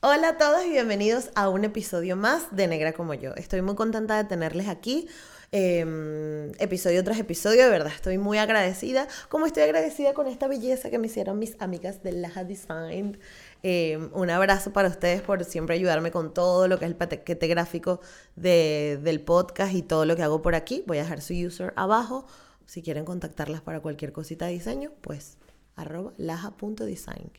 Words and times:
Hola 0.00 0.28
a 0.28 0.38
todos 0.38 0.64
y 0.64 0.70
bienvenidos 0.70 1.30
a 1.34 1.48
un 1.48 1.64
episodio 1.64 2.14
más 2.14 2.54
de 2.54 2.68
Negra 2.68 2.92
como 2.92 3.14
yo. 3.14 3.34
Estoy 3.34 3.62
muy 3.62 3.74
contenta 3.74 4.16
de 4.16 4.28
tenerles 4.28 4.68
aquí. 4.68 5.08
Em, 5.50 6.52
episodio 6.60 7.02
tras 7.02 7.18
episodio, 7.18 7.64
de 7.64 7.68
verdad 7.68 7.92
estoy 7.92 8.16
muy 8.16 8.38
agradecida. 8.38 9.08
Como 9.28 9.44
estoy 9.44 9.64
agradecida 9.64 10.14
con 10.14 10.28
esta 10.28 10.46
belleza 10.46 10.88
que 10.88 11.00
me 11.00 11.08
hicieron 11.08 11.40
mis 11.40 11.60
amigas 11.60 12.00
de 12.04 12.12
Laja 12.12 12.44
Design. 12.44 13.18
Em, 13.64 14.08
un 14.14 14.30
abrazo 14.30 14.72
para 14.72 14.88
ustedes 14.88 15.20
por 15.20 15.44
siempre 15.44 15.74
ayudarme 15.74 16.12
con 16.12 16.32
todo 16.32 16.68
lo 16.68 16.78
que 16.78 16.84
es 16.84 16.92
el 16.92 16.96
paquete 16.96 17.48
gráfico 17.48 18.00
del 18.36 19.20
podcast 19.22 19.74
y 19.74 19.82
todo 19.82 20.04
lo 20.04 20.14
que 20.14 20.22
hago 20.22 20.42
por 20.42 20.54
aquí. 20.54 20.84
Voy 20.86 20.98
a 20.98 21.02
dejar 21.02 21.22
su 21.22 21.34
user 21.34 21.72
abajo. 21.74 22.24
Si 22.66 22.82
quieren 22.82 23.04
contactarlas 23.04 23.62
para 23.62 23.80
cualquier 23.80 24.12
cosita 24.12 24.46
de 24.46 24.52
diseño, 24.52 24.92
pues 25.00 25.38
arroba 25.74 26.12
laja.design. 26.18 27.32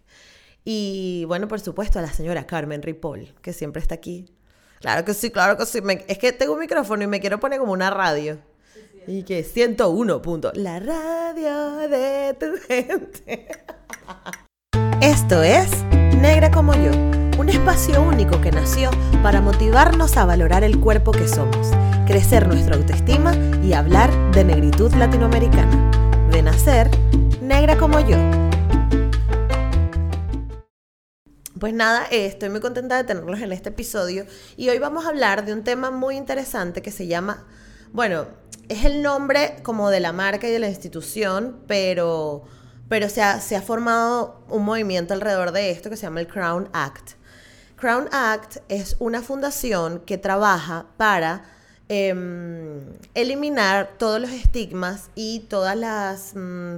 Y 0.66 1.23
bueno, 1.27 1.48
por 1.48 1.59
supuesto, 1.59 1.99
a 1.99 2.02
la 2.02 2.12
señora 2.12 2.45
Carmen 2.45 2.81
Ripoll, 2.81 3.34
que 3.41 3.54
siempre 3.54 3.81
está 3.81 3.95
aquí. 3.95 4.26
Claro 4.81 5.04
que 5.05 5.13
sí, 5.13 5.30
claro 5.31 5.58
que 5.58 5.66
sí. 5.66 5.80
es 6.08 6.17
que 6.17 6.31
tengo 6.31 6.53
un 6.53 6.59
micrófono 6.59 7.03
y 7.03 7.08
me 7.08 7.20
quiero 7.20 7.39
poner 7.39 7.59
como 7.59 7.73
una 7.73 7.89
radio. 7.89 8.38
y 9.08 9.23
que 9.23 9.44
101 9.44 10.22
punto. 10.22 10.52
La 10.56 10.80
radio 10.80 11.78
de 11.88 12.36
tu 12.39 12.58
gente. 12.67 13.48
Esto 15.02 15.42
es 15.44 15.70
Negra 16.22 16.52
como 16.52 16.73
yo, 16.76 16.92
un 17.39 17.48
espacio 17.50 18.02
único 18.03 18.42
que 18.42 18.52
nació 18.52 18.89
para 19.23 19.39
motivarnos 19.42 20.17
a 20.17 20.26
valorar 20.26 20.64
el 20.64 20.80
cuerpo 20.80 21.11
que 21.11 21.28
somos, 21.28 21.72
crecer 22.05 22.48
nuestra 22.48 22.76
autoestima 22.76 23.33
y 23.64 23.73
hablar 23.73 24.11
de 24.33 24.44
negritud 24.44 24.94
latinoamericana. 24.94 25.92
De 26.31 26.42
nacer, 26.42 26.89
negra 27.42 27.78
como 27.78 28.00
yo. 28.02 28.17
Pues 31.59 31.73
nada, 31.73 32.07
eh, 32.09 32.25
estoy 32.25 32.47
muy 32.49 32.61
contenta 32.61 32.95
de 32.95 33.03
tenerlos 33.03 33.41
en 33.41 33.52
este 33.52 33.67
episodio 33.69 34.25
y 34.55 34.69
hoy 34.69 34.79
vamos 34.79 35.05
a 35.05 35.09
hablar 35.09 35.45
de 35.45 35.52
un 35.52 35.65
tema 35.65 35.91
muy 35.91 36.15
interesante 36.15 36.81
que 36.81 36.91
se 36.91 37.05
llama, 37.05 37.45
bueno, 37.91 38.27
es 38.69 38.85
el 38.85 39.02
nombre 39.02 39.57
como 39.61 39.89
de 39.89 39.99
la 39.99 40.13
marca 40.13 40.47
y 40.47 40.52
de 40.52 40.59
la 40.59 40.69
institución, 40.69 41.59
pero, 41.67 42.43
pero 42.87 43.09
se, 43.09 43.21
ha, 43.21 43.61
formado 43.61 44.45
un 44.47 44.63
movimiento 44.63 45.13
alrededor 45.13 45.52
de 45.52 45.71
esto 45.71 45.89
que 45.89 45.97
se 45.97 46.03
llama 46.03 46.21
el 46.21 46.27
Crown 46.27 46.69
Act. 46.71 47.15
Crown 47.75 48.07
Act 48.13 48.57
es 48.69 48.95
una 48.99 49.21
fundación 49.21 49.99
que 50.05 50.17
trabaja 50.17 50.85
para 50.95 51.43
em, 51.89 52.80
eliminar 53.15 53.95
todos 53.97 54.21
los 54.21 54.31
estigmas 54.31 55.09
y 55.13 55.41
todas 55.49 55.75
las... 55.75 56.31
Mm, 56.35 56.77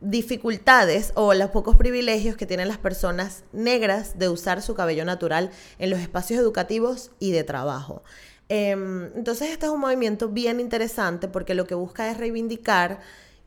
dificultades 0.00 1.12
o 1.14 1.34
los 1.34 1.50
pocos 1.50 1.76
privilegios 1.76 2.36
que 2.36 2.46
tienen 2.46 2.68
las 2.68 2.78
personas 2.78 3.44
negras 3.52 4.18
de 4.18 4.28
usar 4.28 4.62
su 4.62 4.74
cabello 4.74 5.04
natural 5.04 5.50
en 5.78 5.90
los 5.90 5.98
espacios 5.98 6.40
educativos 6.40 7.10
y 7.18 7.32
de 7.32 7.44
trabajo. 7.44 8.02
Em, 8.48 9.10
entonces 9.14 9.50
este 9.50 9.66
es 9.66 9.72
un 9.72 9.80
movimiento 9.80 10.28
bien 10.28 10.60
interesante 10.60 11.28
porque 11.28 11.54
lo 11.54 11.66
que 11.66 11.74
busca 11.74 12.10
es 12.10 12.16
reivindicar 12.16 13.00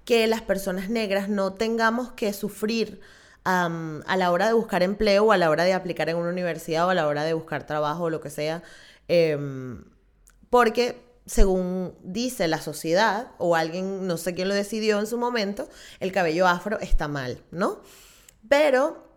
que 0.06 0.28
las 0.28 0.42
personas 0.42 0.90
negras 0.90 1.30
no 1.30 1.54
tengamos 1.54 2.12
que 2.12 2.34
sufrir 2.34 3.00
a 3.44 4.16
la 4.18 4.32
hora 4.32 4.46
de 4.46 4.54
buscar 4.54 4.84
empleo 4.84 5.26
o 5.26 5.32
a 5.32 5.38
la 5.38 5.50
hora 5.50 5.64
de 5.64 5.74
aplicar 5.74 6.10
en 6.10 6.18
una 6.18 6.30
universidad 6.30 6.86
o 6.86 6.90
a 6.92 6.96
la 6.96 7.08
hora 7.08 7.24
de 7.24 7.34
buscar 7.34 7.66
trabajo 7.66 8.04
o 8.04 8.10
lo 8.12 8.22
que 8.22 8.30
sea, 8.30 8.62
em, 9.08 9.84
porque 10.52 11.11
según 11.26 11.96
dice 12.04 12.48
la 12.48 12.62
sociedad 12.62 13.32
o 13.38 13.56
alguien, 13.56 14.08
no 14.08 14.18
sé 14.18 14.34
quién 14.34 14.48
lo 14.48 14.56
decidió 14.56 15.00
en 15.00 15.08
su 15.08 15.18
momento, 15.18 15.70
el 16.00 16.12
cabello 16.12 16.48
afro 16.48 16.80
está 16.80 17.08
mal, 17.08 17.42
¿no? 17.52 17.82
Pero 18.50 19.08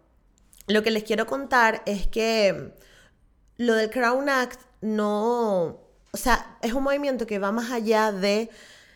lo 0.67 0.83
que 0.83 0.91
les 0.91 1.05
quiero 1.05 1.27
contar 1.27 1.83
es 1.87 2.07
que 2.07 2.75
lo 3.57 3.75
del 3.75 3.91
Crown 3.91 4.29
Act 4.29 4.61
no, 4.81 5.81
o 6.13 6.17
sea, 6.17 6.59
es 6.63 6.73
un 6.73 6.83
movimiento 6.83 7.27
que 7.27 7.39
va 7.39 7.53
más 7.53 7.71
allá 7.73 8.13
de 8.13 8.51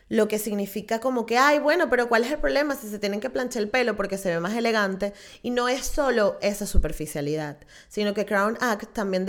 lo 0.08 0.28
que 0.28 0.38
significa 0.38 1.00
como 1.00 1.26
que, 1.26 1.38
ay, 1.38 1.58
bueno, 1.58 1.90
pero 1.90 2.08
¿cuál 2.08 2.24
es 2.24 2.32
el 2.32 2.38
problema 2.38 2.74
si 2.74 2.88
se 2.88 2.98
tienen 2.98 3.20
que 3.20 3.30
planchar 3.30 3.62
el 3.62 3.68
pelo 3.68 3.96
porque 3.96 4.18
se 4.18 4.30
ve 4.30 4.40
más 4.40 4.54
elegante? 4.54 5.12
Y 5.42 5.50
no 5.50 5.68
es 5.68 5.86
solo 5.86 6.38
esa 6.40 6.66
superficialidad, 6.66 7.58
sino 7.88 8.14
que 8.14 8.26
Crown 8.26 8.56
Act 8.60 8.92
también, 8.92 9.26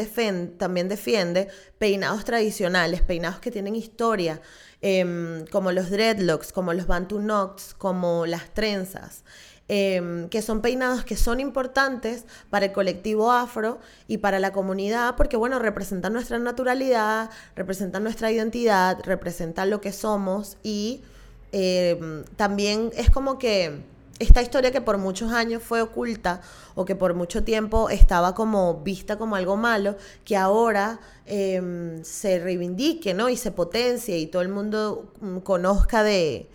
también 0.58 0.88
defiende 0.88 1.50
peinados 1.78 2.24
tradicionales, 2.24 3.02
peinados 3.02 3.40
que 3.40 3.52
tienen 3.52 3.76
historia, 3.76 4.42
em, 4.82 5.46
como 5.48 5.72
los 5.72 5.90
dreadlocks, 5.90 6.52
como 6.54 6.74
los 6.74 6.88
bantu 6.88 7.20
knots, 7.20 7.74
como 7.78 8.26
las 8.26 8.54
trenzas. 8.54 9.24
Em, 9.72 10.30
que 10.30 10.42
son 10.42 10.62
peinados 10.62 11.06
que 11.06 11.16
son 11.16 11.40
importantes 11.40 12.26
para 12.50 12.66
el 12.66 12.72
colectivo 12.72 13.32
afro 13.32 13.78
y 14.08 14.18
para 14.18 14.40
la 14.40 14.52
comunidad, 14.52 15.16
porque 15.16 15.38
bueno, 15.38 15.60
representan 15.60 16.12
nuestra 16.12 16.40
naturalidad, 16.40 17.30
representan 17.56 18.02
nuestra 18.02 18.32
identidad, 18.32 18.98
representan 19.04 19.70
lo 19.70 19.80
que 19.80 19.92
somos 19.92 20.58
y 20.64 21.04
em, 21.52 22.24
también 22.36 22.90
es 22.96 23.12
como 23.12 23.38
que 23.38 23.84
esta 24.18 24.42
historia 24.42 24.72
que 24.72 24.82
por 24.82 24.98
muchos 24.98 25.32
años 25.32 25.62
fue 25.62 25.84
oculta 25.84 26.42
o 26.74 26.84
que 26.84 26.96
por 26.96 27.14
mucho 27.14 27.44
tiempo 27.44 27.92
estaba 27.92 28.34
como 28.34 28.82
vista 28.82 29.20
como 29.20 29.36
algo 29.36 29.56
malo, 29.56 29.98
que 30.26 30.36
ahora 30.36 31.00
em, 31.28 32.04
se 32.04 32.40
reivindique, 32.40 33.14
¿no? 33.14 33.30
Y 33.30 33.38
se 33.38 33.52
potencie 33.52 34.18
y 34.18 34.26
todo 34.26 34.42
el 34.42 34.50
mundo 34.50 35.14
mm, 35.22 35.38
conozca 35.40 36.02
de, 36.02 36.50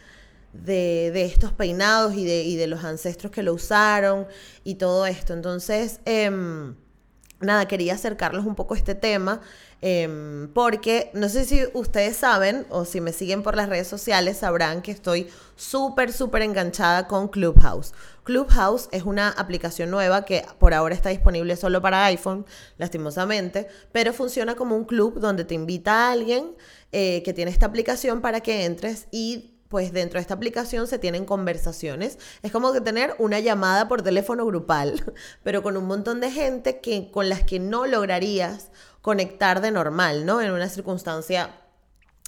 de, 0.55 1.25
estos 1.25 1.53
peinados 1.53 2.15
y 2.15 2.25
de, 2.25 2.67
los 2.67 2.85
ancestros 2.85 3.33
que 3.33 3.43
lo 3.43 3.55
usaron 3.55 4.27
y 4.63 4.77
todo 4.77 5.07
esto. 5.07 5.35
Entonces, 5.35 6.01
em, 6.05 6.75
nada, 7.41 7.67
quería 7.67 7.95
acercarles 7.95 8.45
un 8.45 8.55
poco 8.55 8.75
a 8.75 8.77
este 8.79 8.95
tema. 8.95 9.41
Em, 9.87 10.49
porque 10.55 11.11
no 11.13 11.29
sé 11.29 11.45
si 11.45 11.63
ustedes 11.75 12.17
saben 12.17 12.65
o 12.71 12.87
si 12.87 13.03
me 13.03 13.13
siguen 13.13 13.43
por 13.43 13.55
las 13.55 13.69
redes 13.69 13.87
sociales 13.87 14.39
sabrán 14.39 14.81
que 14.81 14.91
estoy 14.91 15.29
súper, 15.57 16.11
súper 16.11 16.41
enganchada 16.41 17.07
con 17.07 17.29
Clubhouse. 17.29 17.93
Clubhouse 18.23 18.89
es 18.93 19.03
una 19.03 19.29
aplicación 19.29 19.91
nueva 19.91 20.25
que 20.25 20.43
por 20.59 20.73
ahora 20.73 20.95
está 20.95 21.11
disponible 21.11 21.55
solo 21.57 21.83
para 21.83 22.07
iPhone, 22.07 22.47
lastimosamente, 22.79 23.69
pero 23.93 24.15
funciona 24.15 24.55
como 24.55 24.75
un 24.75 24.87
club 24.87 25.21
donde 25.21 25.45
te 25.45 25.55
invita 25.55 26.09
a 26.09 26.13
alguien 26.13 26.57
eh, 26.93 27.23
que 27.23 27.35
tiene 27.35 27.51
esta 27.51 27.67
aplicación 27.67 28.23
para 28.23 28.41
que 28.41 28.65
entres 28.65 29.07
y 29.11 29.54
pues 29.75 29.93
dentro 29.93 30.19
de 30.19 30.21
esta 30.21 30.35
aplicación 30.35 30.87
se 30.87 31.01
tienen 31.01 31.25
conversaciones. 31.25 32.17
Es 32.45 32.53
como 32.53 32.73
que 32.73 32.81
tener 32.81 33.17
una 33.19 33.41
llamada 33.41 33.89
por 33.89 34.03
teléfono 34.03 34.47
grupal, 34.47 35.03
pero 35.43 35.65
con 35.65 35.77
un 35.77 35.87
montón 35.87 36.21
de 36.21 36.31
gente 36.31 36.79
que, 36.79 37.11
con 37.11 37.29
las 37.29 37.43
que 37.43 37.59
no 37.59 37.85
lograrías 37.85 38.71
conectar 39.03 39.61
de 39.61 39.73
normal, 39.73 40.27
¿no? 40.27 40.41
En 40.41 40.53
una 40.53 40.69
circunstancia 40.69 41.51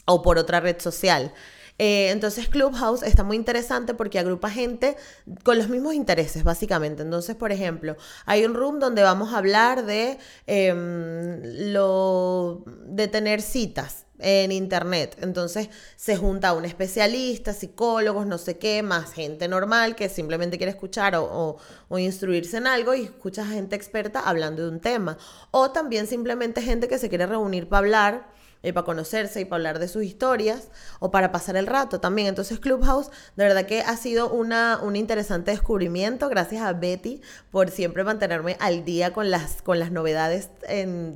o 0.06 0.22
por 0.22 0.38
otra 0.38 0.58
red 0.58 0.80
social. 0.80 1.32
Eh, 1.78 2.10
entonces 2.10 2.48
Clubhouse 2.48 3.04
está 3.04 3.22
muy 3.22 3.36
interesante 3.36 3.94
porque 3.94 4.18
agrupa 4.18 4.50
gente 4.50 4.96
con 5.44 5.56
los 5.56 5.68
mismos 5.68 5.94
intereses, 5.94 6.42
básicamente. 6.42 7.04
Entonces, 7.04 7.36
por 7.36 7.52
ejemplo, 7.52 7.96
hay 8.24 8.44
un 8.44 8.54
room 8.54 8.80
donde 8.80 9.04
vamos 9.04 9.32
a 9.32 9.38
hablar 9.38 9.86
de 9.86 10.18
em, 10.48 11.42
lo 11.70 12.64
de 12.66 13.06
tener 13.06 13.40
citas 13.40 14.05
en 14.18 14.52
internet. 14.52 15.16
Entonces 15.20 15.68
se 15.96 16.16
junta 16.16 16.52
un 16.52 16.64
especialista, 16.64 17.52
psicólogos, 17.52 18.26
no 18.26 18.38
sé 18.38 18.58
qué, 18.58 18.82
más 18.82 19.12
gente 19.12 19.48
normal 19.48 19.96
que 19.96 20.08
simplemente 20.08 20.56
quiere 20.56 20.70
escuchar 20.70 21.14
o, 21.16 21.58
instruirse 21.98 22.56
en 22.58 22.66
algo 22.66 22.94
y 22.94 23.02
escucha 23.02 23.46
gente 23.46 23.76
experta 23.76 24.20
hablando 24.20 24.62
de 24.62 24.68
un 24.68 24.80
tema. 24.80 25.18
O 25.50 25.70
también 25.70 26.06
simplemente 26.06 26.62
gente 26.62 26.88
que 26.88 26.98
se 26.98 27.08
quiere 27.08 27.26
reunir 27.26 27.68
para 27.68 27.78
hablar 27.78 28.35
y 28.62 28.72
para 28.72 28.84
conocerse 28.84 29.40
y 29.40 29.44
para 29.44 29.56
hablar 29.56 29.78
de 29.78 29.88
sus 29.88 30.04
historias 30.04 30.68
o 30.98 31.10
para 31.10 31.32
pasar 31.32 31.56
el 31.56 31.66
rato 31.66 32.00
también. 32.00 32.28
Entonces 32.28 32.58
Clubhouse 32.58 33.10
de 33.36 33.44
verdad 33.44 33.66
que 33.66 33.80
ha 33.80 33.96
sido 33.96 34.30
una, 34.30 34.80
un 34.82 34.96
interesante 34.96 35.50
descubrimiento 35.50 36.28
gracias 36.28 36.62
a 36.62 36.72
Betty 36.72 37.20
por 37.50 37.70
siempre 37.70 38.04
mantenerme 38.04 38.56
al 38.60 38.84
día 38.84 39.12
con 39.12 39.30
las, 39.30 39.62
con 39.62 39.78
las 39.78 39.92
novedades 39.92 40.50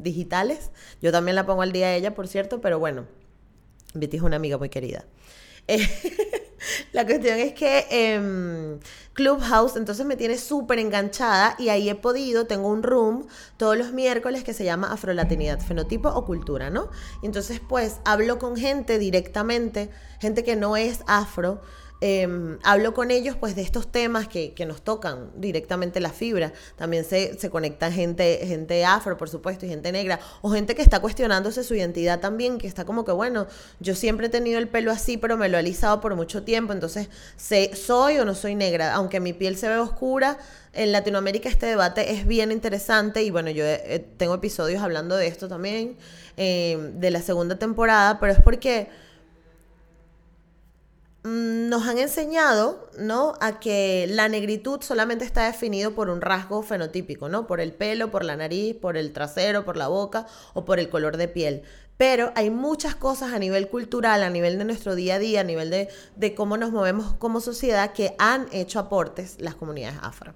digitales. 0.02 0.70
Yo 1.02 1.12
también 1.12 1.34
la 1.34 1.46
pongo 1.46 1.62
al 1.62 1.72
día 1.72 1.88
a 1.88 1.94
ella, 1.94 2.14
por 2.14 2.28
cierto, 2.28 2.60
pero 2.60 2.78
bueno, 2.78 3.06
Betty 3.94 4.18
es 4.18 4.22
una 4.22 4.36
amiga 4.36 4.58
muy 4.58 4.68
querida. 4.68 5.04
la 6.92 7.06
cuestión 7.06 7.38
es 7.38 7.54
que 7.54 7.86
em, 7.90 8.80
Clubhouse 9.12 9.76
entonces 9.76 10.06
me 10.06 10.16
tiene 10.16 10.38
súper 10.38 10.78
enganchada 10.78 11.54
y 11.58 11.68
ahí 11.68 11.88
he 11.88 11.94
podido, 11.94 12.46
tengo 12.46 12.68
un 12.68 12.82
room 12.82 13.26
todos 13.56 13.76
los 13.76 13.92
miércoles 13.92 14.44
que 14.44 14.52
se 14.52 14.64
llama 14.64 14.92
Afrolatinidad, 14.92 15.60
Fenotipo 15.60 16.08
o 16.08 16.24
Cultura, 16.24 16.70
¿no? 16.70 16.90
Y 17.22 17.26
entonces 17.26 17.60
pues 17.60 17.98
hablo 18.04 18.38
con 18.38 18.56
gente 18.56 18.98
directamente, 18.98 19.90
gente 20.20 20.44
que 20.44 20.56
no 20.56 20.76
es 20.76 21.00
afro, 21.06 21.60
Em, 22.02 22.58
hablo 22.62 22.94
con 22.94 23.10
ellos 23.10 23.36
pues 23.38 23.54
de 23.54 23.60
estos 23.60 23.92
temas 23.92 24.26
que, 24.26 24.54
nos 24.66 24.82
tocan 24.82 25.30
directamente 25.36 26.00
la 26.00 26.10
fibra. 26.10 26.52
También 26.76 27.04
se, 27.04 27.38
se, 27.38 27.50
conecta 27.50 27.92
gente, 27.92 28.40
gente 28.46 28.84
afro, 28.84 29.16
por 29.16 29.28
supuesto, 29.28 29.66
y 29.66 29.68
gente 29.68 29.92
negra, 29.92 30.20
o 30.42 30.50
gente 30.50 30.74
que 30.74 30.82
está 30.82 31.00
cuestionándose 31.00 31.64
su 31.64 31.74
identidad 31.74 32.20
también, 32.20 32.58
que 32.58 32.66
está 32.66 32.84
como 32.84 33.04
que, 33.04 33.12
bueno, 33.12 33.46
yo 33.80 33.94
siempre 33.94 34.28
he 34.28 34.30
tenido 34.30 34.58
el 34.58 34.68
pelo 34.68 34.92
así, 34.92 35.16
pero 35.16 35.36
me 35.36 35.48
lo 35.48 35.56
he 35.56 35.60
alisado 35.60 36.00
por 36.00 36.14
mucho 36.14 36.42
tiempo, 36.42 36.72
entonces, 36.72 37.08
sé, 37.36 37.74
¿soy 37.74 38.18
o 38.18 38.24
no 38.24 38.34
soy 38.34 38.54
negra? 38.54 38.94
Aunque 38.94 39.20
mi 39.20 39.32
piel 39.32 39.56
se 39.56 39.68
ve 39.68 39.78
oscura, 39.78 40.38
en 40.72 40.92
Latinoamérica 40.92 41.48
este 41.48 41.66
debate 41.66 42.12
es 42.12 42.26
bien 42.26 42.52
interesante 42.52 43.22
y 43.22 43.30
bueno, 43.30 43.50
yo 43.50 43.64
tengo 44.16 44.34
episodios 44.34 44.82
hablando 44.82 45.16
de 45.16 45.26
esto 45.26 45.48
también, 45.48 45.96
em, 46.36 47.00
de 47.00 47.10
la 47.10 47.22
segunda 47.22 47.58
temporada, 47.58 48.20
pero 48.20 48.32
es 48.32 48.40
porque 48.40 48.88
nos 51.22 51.86
han 51.86 51.98
enseñado, 51.98 52.88
¿no? 52.98 53.34
A 53.40 53.60
que 53.60 54.06
la 54.08 54.28
negritud 54.28 54.80
solamente 54.80 55.24
está 55.24 55.46
definido 55.46 55.94
por 55.94 56.08
un 56.08 56.20
rasgo 56.20 56.62
fenotípico, 56.62 57.28
¿no? 57.28 57.46
Por 57.46 57.60
el 57.60 57.72
pelo, 57.72 58.10
por 58.10 58.24
la 58.24 58.36
nariz, 58.36 58.74
por 58.74 58.96
el 58.96 59.12
trasero, 59.12 59.64
por 59.64 59.76
la 59.76 59.88
boca 59.88 60.26
o 60.54 60.64
por 60.64 60.78
el 60.78 60.88
color 60.88 61.16
de 61.18 61.28
piel. 61.28 61.62
Pero 61.98 62.32
hay 62.34 62.48
muchas 62.48 62.94
cosas 62.94 63.34
a 63.34 63.38
nivel 63.38 63.68
cultural, 63.68 64.22
a 64.22 64.30
nivel 64.30 64.56
de 64.58 64.64
nuestro 64.64 64.94
día 64.94 65.16
a 65.16 65.18
día, 65.18 65.40
a 65.42 65.44
nivel 65.44 65.68
de, 65.68 65.88
de 66.16 66.34
cómo 66.34 66.56
nos 66.56 66.72
movemos 66.72 67.12
como 67.18 67.40
sociedad 67.40 67.92
que 67.92 68.14
han 68.18 68.46
hecho 68.52 68.78
aportes 68.78 69.36
las 69.38 69.54
comunidades 69.54 69.98
afro. 70.00 70.34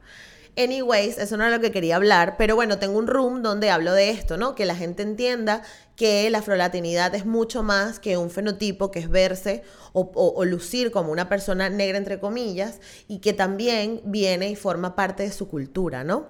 Anyways, 0.57 1.19
eso 1.19 1.37
no 1.37 1.45
es 1.45 1.51
lo 1.51 1.61
que 1.61 1.73
quería 1.73 1.97
hablar, 1.97 2.37
pero 2.39 2.55
bueno, 2.55 2.79
tengo 2.79 2.97
un 2.97 3.09
room 3.09 3.43
donde 3.43 3.71
hablo 3.71 3.93
de 3.93 4.11
esto, 4.11 4.37
¿no? 4.37 4.55
Que 4.55 4.67
la 4.67 4.77
gente 4.77 5.03
entienda 5.03 5.63
que 5.97 6.31
la 6.31 6.39
afrolatinidad 6.39 7.13
es 7.17 7.27
mucho 7.27 7.65
más 7.65 7.99
que 7.99 8.17
un 8.17 8.31
fenotipo, 8.31 8.93
que 8.93 9.01
es 9.01 9.11
verse 9.11 9.63
o, 9.93 10.45
lucir 10.45 10.93
como 10.93 11.11
una 11.11 11.29
persona 11.29 11.69
negra, 11.71 11.99
entre 11.99 12.21
comillas, 12.21 12.81
y 13.09 13.19
que 13.19 13.33
también 13.33 14.01
viene 14.05 14.49
y 14.49 14.55
forma 14.55 14.95
parte 14.95 15.25
de 15.25 15.33
su 15.33 15.49
cultura, 15.49 16.05
¿no? 16.05 16.29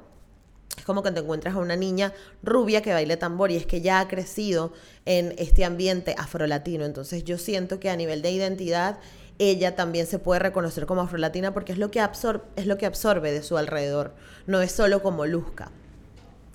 Es 0.76 0.84
como 0.84 1.02
que 1.02 1.10
te 1.12 1.20
encuentras 1.20 1.54
a 1.54 1.58
una 1.58 1.76
niña 1.76 2.14
rubia 2.42 2.82
que 2.82 2.92
baile 2.92 3.16
tambor 3.18 3.50
y 3.50 3.56
es 3.56 3.66
que 3.66 3.82
ya 3.82 4.00
ha 4.00 4.08
crecido 4.08 4.72
en 5.04 5.34
este 5.38 5.64
ambiente 5.64 6.14
afrolatino. 6.18 6.84
Entonces 6.84 7.24
yo 7.24 7.38
siento 7.38 7.78
que 7.78 7.90
a 7.90 7.96
nivel 7.96 8.22
de 8.22 8.32
identidad 8.32 8.98
ella 9.38 9.76
también 9.76 10.06
se 10.06 10.18
puede 10.18 10.40
reconocer 10.40 10.86
como 10.86 11.02
afrolatina 11.02 11.52
porque 11.52 11.72
es 11.72 11.78
lo 11.78 11.90
que 11.90 12.00
absorbe, 12.00 12.44
es 12.56 12.66
lo 12.66 12.78
que 12.78 12.86
absorbe 12.86 13.32
de 13.32 13.42
su 13.42 13.56
alrededor, 13.56 14.12
no 14.46 14.60
es 14.60 14.72
solo 14.72 15.02
como 15.02 15.26
luzca. 15.26 15.70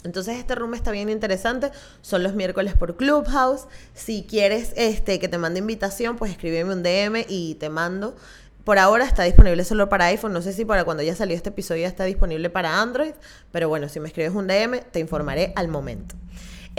Entonces 0.03 0.37
este 0.37 0.55
room 0.55 0.75
está 0.75 0.91
bien 0.91 1.09
interesante, 1.09 1.71
son 2.01 2.23
los 2.23 2.33
miércoles 2.33 2.73
por 2.73 2.95
Clubhouse. 2.95 3.67
Si 3.93 4.23
quieres 4.23 4.71
este 4.77 5.19
que 5.19 5.27
te 5.27 5.37
mande 5.37 5.59
invitación, 5.59 6.15
pues 6.15 6.31
escríbeme 6.31 6.73
un 6.73 6.83
DM 6.83 7.25
y 7.27 7.55
te 7.55 7.69
mando. 7.69 8.15
Por 8.63 8.79
ahora 8.79 9.03
está 9.03 9.23
disponible 9.23 9.63
solo 9.65 9.89
para 9.89 10.05
iPhone, 10.05 10.31
no 10.31 10.41
sé 10.41 10.53
si 10.53 10.63
para 10.63 10.85
cuando 10.85 11.03
ya 11.03 11.15
salió 11.15 11.35
este 11.35 11.49
episodio 11.49 11.81
ya 11.81 11.87
está 11.87 12.05
disponible 12.05 12.49
para 12.49 12.81
Android, 12.81 13.13
pero 13.51 13.67
bueno, 13.67 13.89
si 13.89 13.99
me 13.99 14.07
escribes 14.07 14.33
un 14.33 14.47
DM 14.47 14.81
te 14.91 14.99
informaré 14.99 15.51
al 15.55 15.67
momento. 15.67 16.15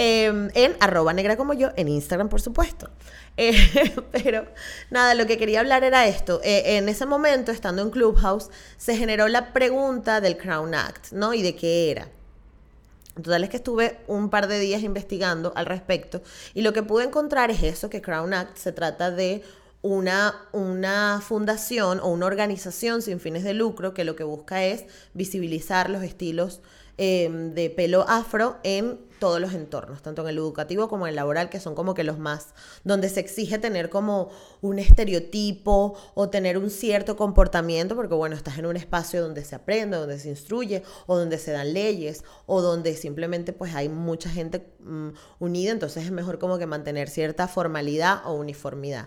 Em, 0.03 0.49
en 0.55 0.77
arroba 0.81 1.13
negra 1.13 1.37
como 1.37 1.53
yo, 1.53 1.73
en 1.77 1.89
Instagram 1.89 2.31
por 2.31 2.41
supuesto. 2.41 2.89
Eh, 3.37 3.55
pero 4.11 4.45
nada, 4.91 5.15
lo 5.15 5.27
que 5.27 5.39
quería 5.39 5.61
hablar 5.61 5.83
era 5.83 6.07
esto. 6.07 6.41
Eh, 6.43 6.77
en 6.77 6.91
ese 6.91 7.07
momento, 7.07 7.53
estando 7.53 7.81
en 7.81 7.91
Clubhouse, 7.91 8.51
se 8.77 8.97
generó 8.97 9.29
la 9.29 9.55
pregunta 9.55 10.21
del 10.21 10.37
Crown 10.37 10.75
Act, 10.75 11.13
¿no? 11.13 11.33
Y 11.33 11.41
de 11.41 11.55
qué 11.55 11.91
era. 11.91 12.09
Total 13.15 13.43
es 13.45 13.49
que 13.49 13.57
estuve 13.57 13.99
un 14.09 14.29
par 14.29 14.47
de 14.47 14.59
días 14.59 14.83
investigando 14.83 15.53
al 15.55 15.65
respecto 15.67 16.23
y 16.53 16.63
lo 16.63 16.73
que 16.73 16.83
pude 16.83 17.05
encontrar 17.05 17.51
es 17.51 17.63
eso, 17.63 17.89
que 17.89 18.03
Crown 18.03 18.35
Act 18.35 18.59
se 18.59 18.73
trata 18.73 19.11
de 19.11 19.43
una, 19.81 20.35
una 20.53 21.23
fundación 21.23 22.01
o 22.01 22.09
una 22.09 22.27
organización 22.27 23.01
sin 23.01 23.21
fines 23.21 23.45
de 23.45 23.55
lucro 23.55 23.95
que 23.95 24.05
lo 24.05 24.17
que 24.17 24.25
busca 24.25 24.65
es 24.65 24.85
visibilizar 25.15 25.89
los 25.89 26.03
estilos 26.03 26.61
Em, 27.03 27.55
de 27.55 27.71
pelo 27.71 28.05
afro 28.07 28.59
en 28.63 28.99
todos 29.21 29.41
los 29.41 29.55
entornos, 29.55 30.03
tanto 30.03 30.23
en 30.23 30.29
el 30.29 30.39
educativo 30.39 30.89
como 30.89 31.07
en 31.07 31.11
el 31.11 31.17
laboral, 31.17 31.49
que 31.49 31.61
son 31.61 31.77
como 31.77 31.95
que 31.95 32.03
los 32.03 32.19
más, 32.19 32.49
donde 32.83 33.09
se 33.09 33.21
exige 33.21 33.59
tener 33.59 33.91
como 33.91 34.31
un 34.61 34.81
estereotipo 34.81 35.97
o 36.15 36.29
tener 36.31 36.59
un 36.59 36.71
cierto 36.71 37.17
comportamiento, 37.17 37.95
porque 37.95 38.15
bueno, 38.15 38.35
estás 38.35 38.59
en 38.59 38.67
un 38.67 38.77
espacio 38.77 39.23
donde 39.23 39.45
se 39.45 39.55
aprende, 39.55 39.97
donde 39.97 40.19
se 40.19 40.31
instruye, 40.31 40.83
o 41.07 41.17
donde 41.17 41.39
se 41.39 41.53
dan 41.53 41.73
leyes, 41.73 42.25
o 42.47 42.63
donde 42.63 42.97
simplemente 42.97 43.53
pues 43.53 43.75
hay 43.77 43.89
mucha 43.89 44.29
gente 44.29 44.75
mm, 44.81 45.11
unida, 45.39 45.71
entonces 45.71 46.05
es 46.05 46.11
mejor 46.11 46.41
como 46.41 46.59
que 46.59 46.67
mantener 46.67 47.09
cierta 47.09 47.47
formalidad 47.47 48.23
o 48.25 48.33
uniformidad. 48.33 49.07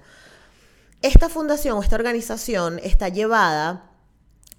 Esta 1.02 1.28
fundación 1.28 1.84
esta 1.84 1.96
organización 1.98 2.80
está 2.82 3.10
llevada 3.10 3.93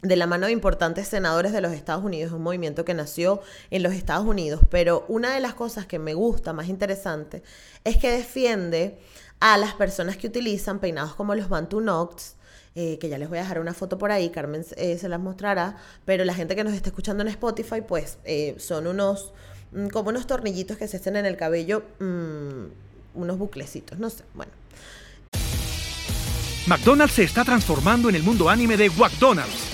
de 0.02 0.16
la 0.16 0.26
mano 0.26 0.46
de 0.46 0.52
importantes 0.52 1.08
senadores 1.08 1.52
de 1.52 1.60
los 1.60 1.72
Estados 1.72 2.04
Unidos, 2.04 2.32
un 2.32 2.42
movimiento 2.42 2.84
que 2.84 2.94
nació 2.94 3.40
en 3.70 3.82
los 3.82 3.94
Estados 3.94 4.26
Unidos, 4.26 4.60
pero 4.70 5.04
una 5.08 5.34
de 5.34 5.40
las 5.40 5.54
cosas 5.54 5.86
que 5.86 5.98
me 5.98 6.14
gusta, 6.14 6.52
más 6.52 6.68
interesante, 6.68 7.42
es 7.84 7.96
que 7.96 8.10
defiende 8.10 8.98
a 9.40 9.56
las 9.56 9.74
personas 9.74 10.16
que 10.16 10.26
utilizan 10.26 10.78
peinados 10.78 11.14
como 11.14 11.34
los 11.34 11.48
Bantu 11.48 11.80
Knots, 11.80 12.36
eh, 12.74 12.98
que 12.98 13.08
ya 13.08 13.18
les 13.18 13.28
voy 13.28 13.38
a 13.38 13.42
dejar 13.42 13.60
una 13.60 13.72
foto 13.72 13.98
por 13.98 14.10
ahí, 14.10 14.30
Carmen 14.30 14.64
eh, 14.76 14.98
se 14.98 15.08
las 15.08 15.20
mostrará, 15.20 15.76
pero 16.04 16.24
la 16.24 16.34
gente 16.34 16.56
que 16.56 16.64
nos 16.64 16.74
está 16.74 16.88
escuchando 16.88 17.22
en 17.22 17.28
Spotify, 17.28 17.80
pues 17.86 18.18
eh, 18.24 18.56
son 18.58 18.86
unos, 18.86 19.32
mm, 19.72 19.88
como 19.88 20.10
unos 20.10 20.26
tornillitos 20.26 20.76
que 20.76 20.88
se 20.88 20.96
hacen 20.96 21.16
en 21.16 21.24
el 21.24 21.36
cabello, 21.36 21.84
mm, 22.00 22.64
unos 23.14 23.38
buclecitos, 23.38 23.98
no 23.98 24.10
sé, 24.10 24.24
bueno. 24.34 24.52
McDonald's 26.66 27.14
se 27.14 27.24
está 27.24 27.44
transformando 27.44 28.08
en 28.08 28.16
el 28.16 28.22
mundo 28.22 28.48
anime 28.48 28.76
de 28.76 28.90
McDonald's 28.90 29.73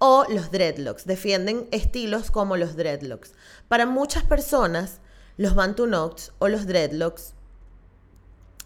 o 0.00 0.24
los 0.28 0.50
dreadlocks. 0.50 1.06
Defienden 1.06 1.68
estilos 1.70 2.32
como 2.32 2.56
los 2.56 2.74
dreadlocks. 2.74 3.34
Para 3.68 3.86
muchas 3.86 4.24
personas, 4.24 4.98
los 5.36 5.54
bantu 5.54 5.84
knots 5.86 6.32
o 6.40 6.48
los 6.48 6.66
dreadlocks 6.66 7.34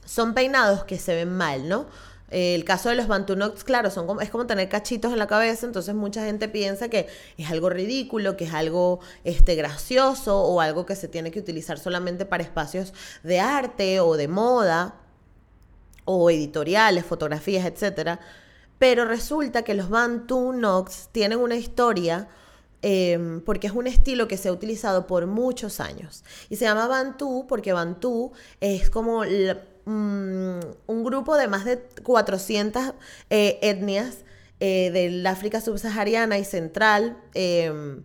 son 0.07 0.33
peinados 0.33 0.85
que 0.85 0.99
se 0.99 1.15
ven 1.15 1.37
mal, 1.37 1.69
¿no? 1.69 1.87
El 2.31 2.65
caso 2.65 2.89
de 2.89 2.95
los 2.95 3.07
bantu 3.07 3.35
knots, 3.35 3.65
claro, 3.65 3.91
son 3.91 4.21
es 4.23 4.31
como 4.31 4.47
tener 4.47 4.69
cachitos 4.69 5.13
en 5.13 5.19
la 5.19 5.27
cabeza, 5.27 5.67
entonces 5.67 5.95
mucha 5.95 6.25
gente 6.25 6.49
piensa 6.49 6.89
que 6.89 7.07
es 7.37 7.51
algo 7.51 7.69
ridículo, 7.69 8.37
que 8.37 8.45
es 8.45 8.55
algo 8.55 9.01
este, 9.25 9.55
gracioso 9.55 10.41
o 10.41 10.61
algo 10.61 10.87
que 10.87 10.97
se 10.97 11.07
tiene 11.07 11.31
que 11.31 11.39
utilizar 11.39 11.79
solamente 11.79 12.27
para 12.27 12.43
espacios 12.43 12.93
de 13.23 13.41
arte 13.41 14.01
o 14.01 14.17
de 14.17 14.29
moda 14.29 14.97
o 16.05 16.31
editoriales, 16.31 17.05
fotografías, 17.05 17.67
etcétera. 17.67 18.21
Pero 18.85 19.07
resulta 19.07 19.63
que 19.63 19.73
los 19.73 19.89
Bantu 19.89 20.53
Knox 20.53 21.09
tienen 21.11 21.39
una 21.39 21.57
historia 21.57 22.29
em, 22.83 23.41
porque 23.41 23.67
es 23.67 23.73
un 23.73 23.87
estilo 23.87 24.29
que 24.29 24.37
se 24.37 24.51
ha 24.51 24.53
utilizado 24.53 25.07
por 25.07 25.27
muchos 25.27 25.81
años. 25.81 26.23
Y 26.51 26.57
se 26.57 26.67
llama 26.67 26.87
Bantu 26.87 27.47
porque 27.47 27.73
Bantu 27.73 28.33
es 28.61 28.91
como 28.91 29.23
mm, 29.23 30.61
un 30.87 31.03
grupo 31.03 31.35
de 31.35 31.49
más 31.49 31.65
de 31.65 31.79
400 31.79 32.93
eh, 33.31 33.59
etnias 33.63 34.19
eh, 34.61 34.91
del 34.91 35.27
África 35.27 35.63
subsahariana 35.63 36.37
y 36.37 36.45
central 36.45 37.17
em, 37.33 38.03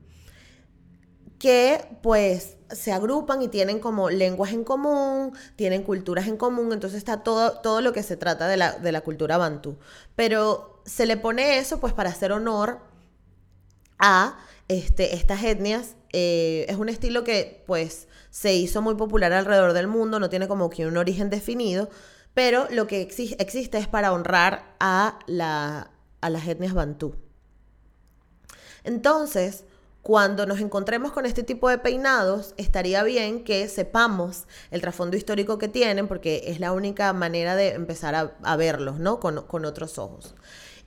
que 1.40 1.86
pues 2.02 2.56
se 2.72 2.92
agrupan 2.92 3.42
y 3.42 3.48
tienen 3.48 3.80
como 3.80 4.10
lenguas 4.10 4.52
en 4.52 4.64
común, 4.64 5.34
tienen 5.56 5.84
culturas 5.84 6.28
en 6.28 6.38
común, 6.38 6.72
entonces 6.74 6.98
está 6.98 7.24
todo, 7.24 7.60
todo 7.62 7.82
lo 7.82 7.94
que 7.94 8.04
se 8.04 8.18
trata 8.18 8.48
de 8.48 8.58
la, 8.58 8.74
de 8.74 8.92
la 8.92 9.02
cultura 9.02 9.38
bantú. 9.38 9.78
Pero 10.16 10.82
se 10.86 11.06
le 11.06 11.18
pone 11.18 11.58
eso 11.60 11.80
pues 11.80 11.94
para 11.94 12.10
hacer 12.10 12.32
honor 12.32 12.80
a 13.98 14.38
este, 14.68 15.16
estas 15.16 15.44
etnias. 15.44 15.96
Eh, 16.14 16.66
es 16.70 16.78
un 16.78 16.90
estilo 16.90 17.24
que 17.24 17.64
pues 17.68 18.08
se 18.30 18.54
hizo 18.54 18.82
muy 18.82 18.96
popular 18.96 19.34
alrededor 19.34 19.74
del 19.74 19.88
mundo, 19.88 20.20
no 20.20 20.30
tiene 20.30 20.48
como 20.48 20.70
que 20.70 20.88
un 20.88 20.98
origen 20.98 21.30
definido, 21.30 21.90
pero 22.34 22.68
lo 22.72 22.88
que 22.88 23.02
existe 23.02 23.78
es 23.78 23.88
para 23.88 24.14
honrar 24.14 24.76
a, 24.80 25.20
la, 25.28 25.92
a 26.22 26.30
las 26.30 26.48
etnias 26.48 26.74
bantú. 26.74 27.16
Entonces, 28.84 29.66
cuando 30.02 30.46
nos 30.46 30.60
encontremos 30.60 31.12
con 31.12 31.26
este 31.26 31.44
tipo 31.44 31.70
de 31.70 31.78
peinados, 31.78 32.54
estaría 32.58 33.04
bien 33.04 33.44
que 33.44 33.68
sepamos 33.68 34.48
el 34.72 34.82
trasfondo 34.82 35.18
histórico 35.18 35.58
que 35.58 35.68
tienen, 35.68 36.08
porque 36.08 36.44
es 36.48 36.60
la 36.60 36.72
única 36.72 37.12
manera 37.14 37.56
de 37.56 37.74
empezar 37.74 38.16
a, 38.16 38.56
verlos, 38.56 39.00
¿no? 39.00 39.20
Con, 39.20 39.66
otros 39.66 39.98
ojos. 39.98 40.36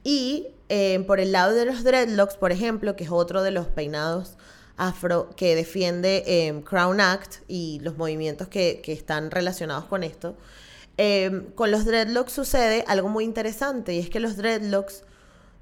Y 0.02 0.49
eh, 0.69 1.04
por 1.07 1.21
el 1.21 1.33
lado 1.33 1.54
de 1.54 1.66
los 1.66 1.85
dreadlocks, 1.85 2.37
por 2.37 2.52
ejemplo, 2.52 2.97
que 2.97 3.04
es 3.04 3.11
otro 3.11 3.42
de 3.42 3.50
los 3.50 3.66
peinados 3.66 4.37
afro 4.76 5.28
que 5.37 5.54
defiende 5.54 6.25
eh, 6.26 6.62
Crown 6.64 7.00
Act 7.00 7.42
y 7.47 7.81
los 7.83 7.99
movimientos 7.99 8.49
que, 8.49 8.83
están 8.87 9.31
relacionados 9.31 9.85
con 9.85 10.02
esto, 10.02 10.37
eh, 10.97 11.49
con 11.54 11.71
los 11.71 11.85
dreadlocks 11.85 12.33
sucede 12.33 12.85
algo 12.88 13.09
muy 13.09 13.25
interesante 13.25 13.95
y 13.95 13.99
es 13.99 14.11
que 14.11 14.21
los 14.21 14.37
dreadlocks 14.37 15.04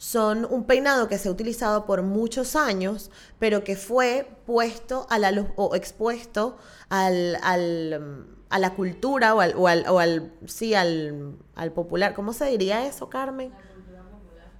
son 0.00 0.46
un 0.48 0.64
peinado 0.64 1.08
que 1.08 1.18
se 1.18 1.28
ha 1.28 1.30
utilizado 1.30 1.84
por 1.84 2.00
muchos 2.00 2.56
años, 2.56 3.10
pero 3.38 3.64
que 3.64 3.76
fue 3.76 4.26
puesto 4.46 5.06
a 5.10 5.18
la 5.18 5.30
luz 5.30 5.48
o 5.56 5.74
expuesto 5.74 6.56
al, 6.88 7.36
a 7.42 8.58
la 8.58 8.74
cultura 8.74 9.34
o 9.34 9.42
al, 9.42 9.52
o 9.58 9.68
al, 9.68 9.84
o 9.86 9.98
al 9.98 10.32
sí, 10.46 10.72
al, 10.72 11.36
al, 11.54 11.72
popular. 11.72 12.14
¿Cómo 12.14 12.32
se 12.32 12.46
diría 12.46 12.86
eso, 12.86 13.10
Carmen? 13.10 13.52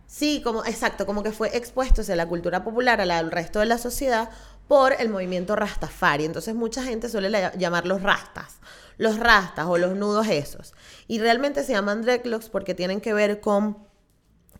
Sí, 0.07 0.43
como, 0.45 0.63
exacto, 0.67 1.07
como 1.07 1.23
que 1.23 1.33
fue 1.33 1.57
expuesto 1.57 2.03
hacia 2.03 2.17
la 2.17 2.29
cultura 2.29 2.63
popular, 2.63 3.01
al 3.01 3.31
resto 3.31 3.61
de 3.61 3.67
la 3.67 3.79
sociedad, 3.79 4.29
por 4.69 4.93
el 5.01 5.09
movimiento 5.09 5.57
Rastafari. 5.57 6.27
Entonces 6.27 6.55
mucha 6.55 6.83
gente 6.83 7.09
suele 7.09 7.51
llamarlos 7.57 8.03
rastas, 8.03 8.59
los 8.99 9.19
rastas 9.19 9.65
o 9.69 9.79
los 9.79 9.97
nudos 9.97 10.29
esos. 10.29 10.75
Y 11.09 11.19
realmente 11.19 11.65
se 11.65 11.73
llaman 11.73 12.03
dreadlocks 12.03 12.51
porque 12.51 12.75
tienen 12.75 13.01
que 13.01 13.15
ver 13.15 13.41
con 13.41 13.89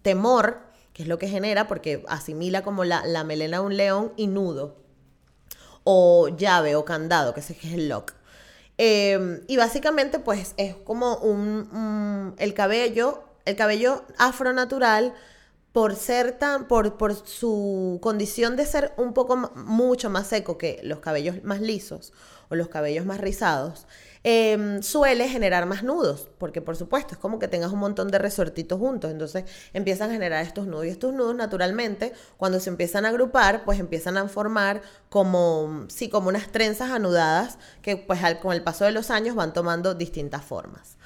temor 0.01 0.70
que 0.93 1.03
es 1.03 1.09
lo 1.09 1.19
que 1.19 1.29
genera 1.29 1.69
porque 1.69 2.05
asimila 2.09 2.63
como 2.63 2.85
la, 2.85 3.25
melena 3.25 3.59
de 3.59 3.65
un 3.65 3.77
león 3.77 4.13
y 4.17 4.27
nudo, 4.27 4.77
o 5.85 6.29
llave 6.29 6.77
o 6.77 6.85
candado, 6.85 7.35
que 7.35 7.41
es 7.41 7.51
el 7.65 7.89
lock. 7.89 8.13
Em, 8.79 9.43
y 9.47 9.57
básicamente 9.57 10.19
pues 10.19 10.55
es 10.57 10.75
como 10.75 11.17
un, 11.17 12.35
el 12.39 12.55
cabello, 12.55 13.25
el 13.45 13.57
cabello 13.57 14.05
afro 14.17 14.53
natural 14.53 15.15
por 15.73 15.95
ser 15.95 16.39
tan, 16.39 16.67
por, 16.67 16.97
por 16.97 17.15
su 17.15 17.99
condición 18.03 18.57
de 18.57 18.67
ser 18.67 18.93
un 18.97 19.13
poco 19.13 19.37
mucho 19.37 20.11
más 20.11 20.27
seco 20.27 20.59
que 20.59 20.81
los 20.83 21.01
cabellos 21.01 21.45
más 21.45 21.61
lisos 21.61 22.13
o 22.51 22.57
los 22.57 22.69
cabellos 22.69 23.07
más 23.07 23.21
rizados, 23.21 23.87
Em, 24.23 24.83
suele 24.83 25.31
generar 25.31 25.65
más 25.65 25.83
nudos, 25.83 26.29
porque 26.37 26.61
por 26.61 26.77
supuesto 26.77 27.15
es 27.15 27.19
como 27.19 27.39
que 27.39 27.49
tengas 27.49 27.73
un 27.73 27.79
montón 27.79 28.09
de 28.11 28.19
resortitos 28.19 28.79
juntos, 28.79 29.11
entonces 29.11 29.45
empiezan 29.73 30.11
a 30.11 30.13
generar 30.13 30.45
estos 30.45 30.67
nudos 30.67 30.85
y 30.85 30.89
estos 30.91 31.15
nudos 31.15 31.35
naturalmente 31.35 32.13
cuando 32.37 32.61
se 32.61 32.69
empiezan 32.69 33.07
a 33.07 33.09
agrupar, 33.09 33.65
pues 33.65 33.81
empiezan 33.81 34.19
a 34.19 34.29
formar 34.29 34.83
como, 35.09 35.87
sí, 35.89 36.11
como 36.11 36.29
unas 36.29 36.53
trenzas 36.53 36.91
anudadas 36.91 37.59
que 37.81 37.97
pues 37.97 38.21
con 38.43 38.53
el 38.53 38.63
paso 38.63 38.85
de 38.85 38.93
los 38.93 39.11
años 39.11 39.35
van 39.35 39.55
tomando 39.55 39.95
distintas 39.95 40.45
formas. 40.45 40.99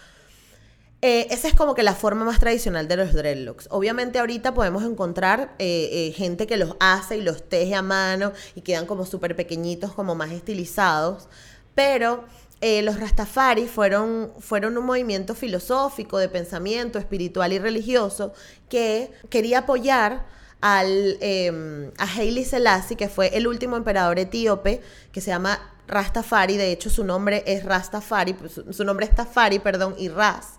Eh, 1.06 1.26
esa 1.28 1.49
es 1.49 1.54
como 1.54 1.75
que 1.75 1.82
la 1.82 1.94
forma 1.94 2.25
más 2.25 2.40
tradicional 2.40 2.88
de 2.88 2.96
los 2.96 3.12
dreadlocks. 3.12 3.68
Obviamente 3.70 4.18
ahorita 4.18 4.54
podemos 4.54 4.84
encontrar 4.84 5.54
eh, 5.58 5.90
eh, 5.92 6.12
gente 6.12 6.46
que 6.46 6.56
los 6.56 6.76
hace 6.80 7.18
y 7.18 7.20
los 7.20 7.46
teje 7.46 7.75
a 7.75 7.82
mano 7.82 8.32
y 8.54 8.62
quedan 8.62 8.87
como 8.87 9.04
súper 9.04 9.37
pequeñitos, 9.37 9.92
como 9.92 10.14
más 10.14 10.30
estilizados, 10.30 11.28
pero 11.75 12.25
los 12.62 12.99
Rastafari 12.99 13.66
fueron, 13.66 14.32
fueron 14.38 14.78
un 14.78 14.87
movimiento 14.87 15.34
filosófico, 15.34 16.16
de 16.16 16.30
pensamiento, 16.30 16.99
espiritual 16.99 17.52
y 17.52 17.58
religioso 17.58 18.32
que 18.70 19.12
quería 19.28 19.58
apoyar 19.58 20.25
al, 20.62 21.18
em, 21.20 21.90
a 21.99 22.06
Haile 22.06 22.46
Selassie, 22.46 22.96
que 22.96 23.11
fue 23.11 23.37
el 23.37 23.46
último 23.46 23.76
emperador 23.76 24.18
etíope, 24.18 24.80
que 25.12 25.20
se 25.20 25.30
llama 25.30 25.75
Rastafari, 25.87 26.56
de 26.56 26.73
hecho 26.73 26.88
su 26.88 27.04
nombre 27.04 27.42
es 27.46 27.64
Rastafari, 27.64 28.32
pues, 28.32 28.62
su, 28.70 28.84
nombre 28.84 29.04
es 29.04 29.14
Tafari, 29.14 29.58
perdón, 29.58 29.94
y 29.99 30.08
Ras 30.08 30.54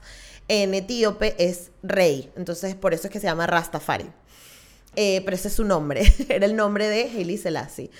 en 0.48 0.74
etíope 0.74 1.36
es 1.38 1.72
rey, 1.84 2.32
entonces 2.36 2.76
por 2.76 2.94
eso 2.94 3.08
es 3.08 3.14
que 3.14 3.20
se 3.20 3.28
llama 3.28 3.48
Rastafari. 3.48 4.06
Eh, 4.96 5.22
pero 5.26 5.36
ese 5.36 5.50
es 5.50 5.54
su 5.54 5.66
nombre, 5.66 6.04
era 6.30 6.46
el 6.46 6.56
nombre 6.56 6.88
de 6.88 7.04
Haile 7.04 7.38
Selassie. 7.38 7.92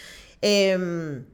Em, 0.42 1.26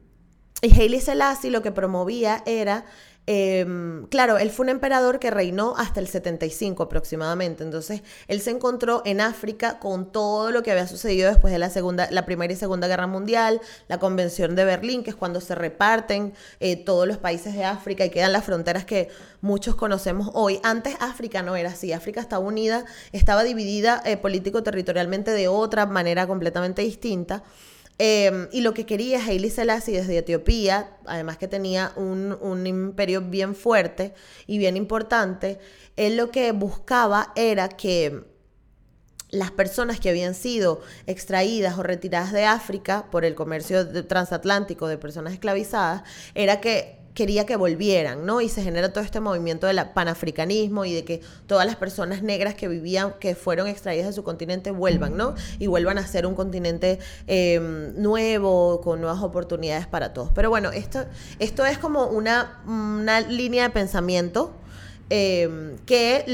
y 0.62 0.80
Haile 0.80 1.00
Selassie 1.00 1.50
lo 1.50 1.62
que 1.62 1.72
promovía 1.72 2.42
era, 2.46 2.84
em, 3.26 4.06
claro, 4.06 4.38
él 4.38 4.50
fue 4.50 4.64
un 4.64 4.70
emperador 4.70 5.18
que 5.18 5.30
reinó 5.30 5.74
hasta 5.76 6.00
el 6.00 6.08
75 6.08 6.82
aproximadamente. 6.82 7.64
Entonces, 7.64 8.02
él 8.28 8.40
se 8.40 8.50
encontró 8.50 9.02
en 9.04 9.20
África 9.20 9.78
con 9.78 10.10
todo 10.10 10.50
lo 10.50 10.62
que 10.62 10.70
había 10.70 10.86
sucedido 10.86 11.28
después 11.28 11.52
de 11.52 11.58
la, 11.58 11.70
segunda, 11.70 12.08
la 12.10 12.24
Primera 12.24 12.52
y 12.52 12.56
Segunda 12.56 12.88
Guerra 12.88 13.06
Mundial, 13.06 13.60
la 13.88 13.98
Convención 13.98 14.54
de 14.54 14.64
Berlín, 14.64 15.02
que 15.02 15.10
es 15.10 15.16
cuando 15.16 15.40
se 15.40 15.54
reparten 15.54 16.34
eh, 16.60 16.76
todos 16.76 17.06
los 17.06 17.18
países 17.18 17.54
de 17.54 17.64
África 17.64 18.04
y 18.04 18.10
quedan 18.10 18.32
las 18.32 18.44
fronteras 18.44 18.84
que 18.84 19.08
muchos 19.40 19.74
conocemos 19.74 20.30
hoy. 20.34 20.60
Antes 20.62 20.96
África 21.00 21.42
no 21.42 21.56
era 21.56 21.70
así. 21.70 21.92
África 21.92 22.20
estaba 22.20 22.44
unida, 22.44 22.84
estaba 23.12 23.44
dividida 23.44 24.02
eh, 24.04 24.16
político-territorialmente 24.16 25.30
de 25.30 25.48
otra 25.48 25.86
manera 25.86 26.26
completamente 26.26 26.82
distinta. 26.82 27.42
Em, 27.98 28.48
y 28.52 28.62
lo 28.62 28.74
que 28.74 28.86
quería 28.86 29.24
Haile 29.24 29.50
Selassie 29.50 29.96
desde 29.96 30.18
Etiopía, 30.18 30.96
además 31.06 31.38
que 31.38 31.48
tenía 31.48 31.92
un, 31.96 32.66
imperio 32.66 33.20
bien 33.20 33.54
fuerte 33.54 34.14
y 34.46 34.58
bien 34.58 34.76
importante, 34.76 35.58
él 35.96 36.16
lo 36.16 36.30
que 36.30 36.52
buscaba 36.52 37.32
era 37.36 37.68
que 37.68 38.24
las 39.30 39.50
personas 39.50 40.00
que 40.00 40.10
habían 40.10 40.34
sido 40.34 40.80
extraídas 41.06 41.78
o 41.78 41.82
retiradas 41.82 42.32
de 42.32 42.44
África 42.44 43.10
por 43.10 43.24
el 43.24 43.34
comercio 43.34 44.06
transatlántico 44.06 44.88
de 44.88 44.98
personas 44.98 45.32
esclavizadas, 45.34 46.02
era 46.34 46.60
que 46.60 47.01
quería 47.14 47.44
que 47.44 47.56
volvieran, 47.56 48.24
¿no? 48.24 48.40
Y 48.40 48.48
se 48.48 48.62
genera 48.62 48.92
todo 48.92 49.04
este 49.04 49.20
movimiento 49.20 49.66
del 49.66 49.80
panafricanismo 49.94 50.84
y 50.84 50.94
de 50.94 51.04
que 51.04 51.20
todas 51.46 51.66
las 51.66 51.76
personas 51.76 52.22
negras 52.22 52.54
que 52.54 52.68
vivían, 52.68 53.14
que 53.20 53.34
fueron 53.34 53.66
extraídas 53.66 54.06
de 54.06 54.12
su 54.12 54.24
continente, 54.24 54.70
vuelvan, 54.70 55.16
¿no? 55.16 55.34
Y 55.58 55.66
vuelvan 55.66 55.98
a 55.98 56.06
ser 56.06 56.26
un 56.26 56.34
continente 56.34 56.98
em, 57.26 58.00
nuevo, 58.00 58.80
con 58.80 59.00
nuevas 59.00 59.22
oportunidades 59.22 59.86
para 59.86 60.12
todos. 60.12 60.30
Pero 60.34 60.48
bueno, 60.48 60.70
esto, 60.72 61.04
esto 61.38 61.66
es 61.66 61.78
como 61.78 62.06
una, 62.06 62.62
una 62.66 63.20
línea 63.20 63.64
de 63.64 63.70
pensamiento 63.70 64.54
em, 65.10 65.76
que 65.84 66.24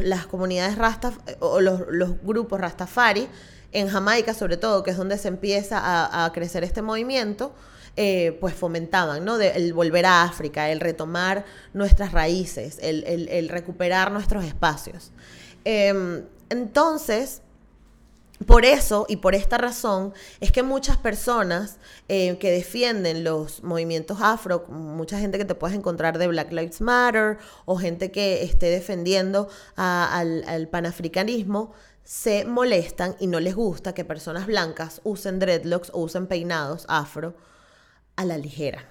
las, 0.00 0.26
comunidades 0.26 0.76
Rastaf 0.76 1.18
o 1.40 1.60
los, 1.60 1.82
grupos 2.22 2.58
Rastafari, 2.58 3.28
en 3.72 3.88
Jamaica 3.88 4.34
sobre 4.34 4.56
todo, 4.56 4.82
que 4.82 4.90
es 4.90 4.96
donde 4.96 5.18
se 5.18 5.28
empieza 5.28 5.80
a 5.82 6.30
crecer 6.32 6.62
este 6.62 6.82
movimiento, 6.82 7.54
eh, 7.96 8.38
pues 8.40 8.54
fomentaban, 8.54 9.22
¿no? 9.22 9.38
el 9.38 9.74
volver 9.74 10.06
a 10.06 10.22
África, 10.22 10.70
el 10.70 10.80
retomar 10.80 11.44
nuestras 11.74 12.12
raíces, 12.12 12.78
el, 12.80 13.48
recuperar 13.50 14.12
nuestros 14.12 14.44
espacios. 14.44 15.12
Em, 15.64 16.24
entonces, 16.48 17.42
por 18.46 18.64
eso 18.64 19.04
y 19.10 19.16
por 19.16 19.34
esta 19.34 19.58
razón 19.58 20.14
es 20.40 20.52
que 20.52 20.62
muchas 20.62 20.96
personas 20.96 21.76
eh, 22.08 22.38
que 22.38 22.50
defienden 22.50 23.24
los 23.24 23.62
movimientos 23.62 24.18
afro, 24.22 24.64
mucha 24.68 25.18
gente 25.18 25.36
que 25.36 25.44
te 25.44 25.54
puedes 25.54 25.76
encontrar 25.76 26.16
de 26.16 26.28
Black 26.28 26.50
Lives 26.50 26.80
Matter 26.80 27.36
o 27.66 27.76
gente 27.76 28.10
que 28.10 28.42
esté 28.42 28.70
defendiendo 28.70 29.48
al, 29.76 30.44
al, 30.46 30.68
panafricanismo, 30.68 31.72
se 32.04 32.46
molestan 32.46 33.16
y 33.20 33.26
no 33.26 33.38
les 33.38 33.54
gusta 33.54 33.92
que 33.92 34.06
personas 34.06 34.46
blancas 34.46 35.02
usen 35.04 35.38
dreadlocks 35.38 35.90
o 35.92 36.00
usen 36.00 36.26
peinados 36.26 36.86
afro 36.88 37.34
a 38.16 38.24
la 38.24 38.38
ligera. 38.38 38.88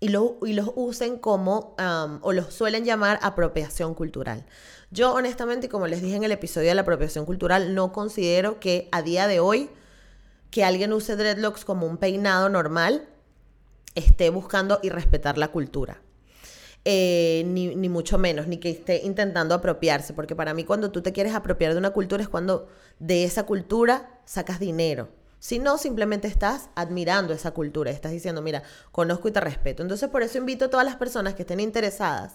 Y, 0.00 0.08
lo, 0.08 0.38
y 0.42 0.54
los 0.54 0.72
usen 0.76 1.18
como, 1.18 1.76
o 2.22 2.32
los 2.32 2.54
suelen 2.54 2.84
llamar 2.84 3.18
apropiación 3.22 3.94
cultural. 3.94 4.46
Yo 4.90 5.12
honestamente, 5.12 5.68
como 5.68 5.86
les 5.86 6.00
dije 6.00 6.16
en 6.16 6.24
el 6.24 6.32
episodio 6.32 6.68
de 6.68 6.74
la 6.74 6.82
apropiación 6.82 7.26
cultural, 7.26 7.74
no 7.74 7.92
considero 7.92 8.58
que 8.60 8.88
a 8.92 9.02
día 9.02 9.26
de 9.26 9.40
hoy 9.40 9.70
que 10.50 10.64
alguien 10.64 10.92
use 10.92 11.16
dreadlocks 11.16 11.64
como 11.64 11.86
un 11.86 11.98
peinado 11.98 12.48
normal 12.48 13.08
esté 13.94 14.30
buscando 14.30 14.80
y 14.82 14.88
respetar 14.88 15.38
la 15.38 15.48
cultura. 15.48 16.00
Eh, 16.86 17.42
ni, 17.46 17.76
ni, 17.76 17.90
mucho 17.90 18.16
menos, 18.16 18.46
ni 18.46 18.56
que 18.56 18.70
esté 18.70 19.02
intentando 19.04 19.54
apropiarse, 19.54 20.14
porque 20.14 20.34
para 20.34 20.54
mí 20.54 20.64
cuando 20.64 20.90
tú 20.90 21.02
te 21.02 21.12
quieres 21.12 21.34
apropiar 21.34 21.72
de 21.72 21.78
una 21.78 21.90
cultura 21.90 22.22
es 22.22 22.28
cuando 22.30 22.68
de 22.98 23.24
esa 23.24 23.44
cultura 23.44 24.18
sacas 24.24 24.58
dinero 24.58 25.10
si 25.40 25.58
no, 25.58 25.78
simplemente 25.78 26.28
estás 26.28 26.68
admirando 26.74 27.32
esa 27.32 27.52
cultura, 27.52 27.90
estás 27.90 28.12
diciendo, 28.12 28.42
mira, 28.42 28.62
conozco 28.92 29.26
y 29.28 29.32
te 29.32 29.40
respeto. 29.40 29.82
Entonces, 29.82 30.10
por 30.10 30.22
eso 30.22 30.36
invito 30.36 30.66
a 30.66 30.70
todas 30.70 30.84
las 30.84 30.96
personas 30.96 31.34
que 31.34 31.42
estén 31.42 31.60
interesadas 31.60 32.34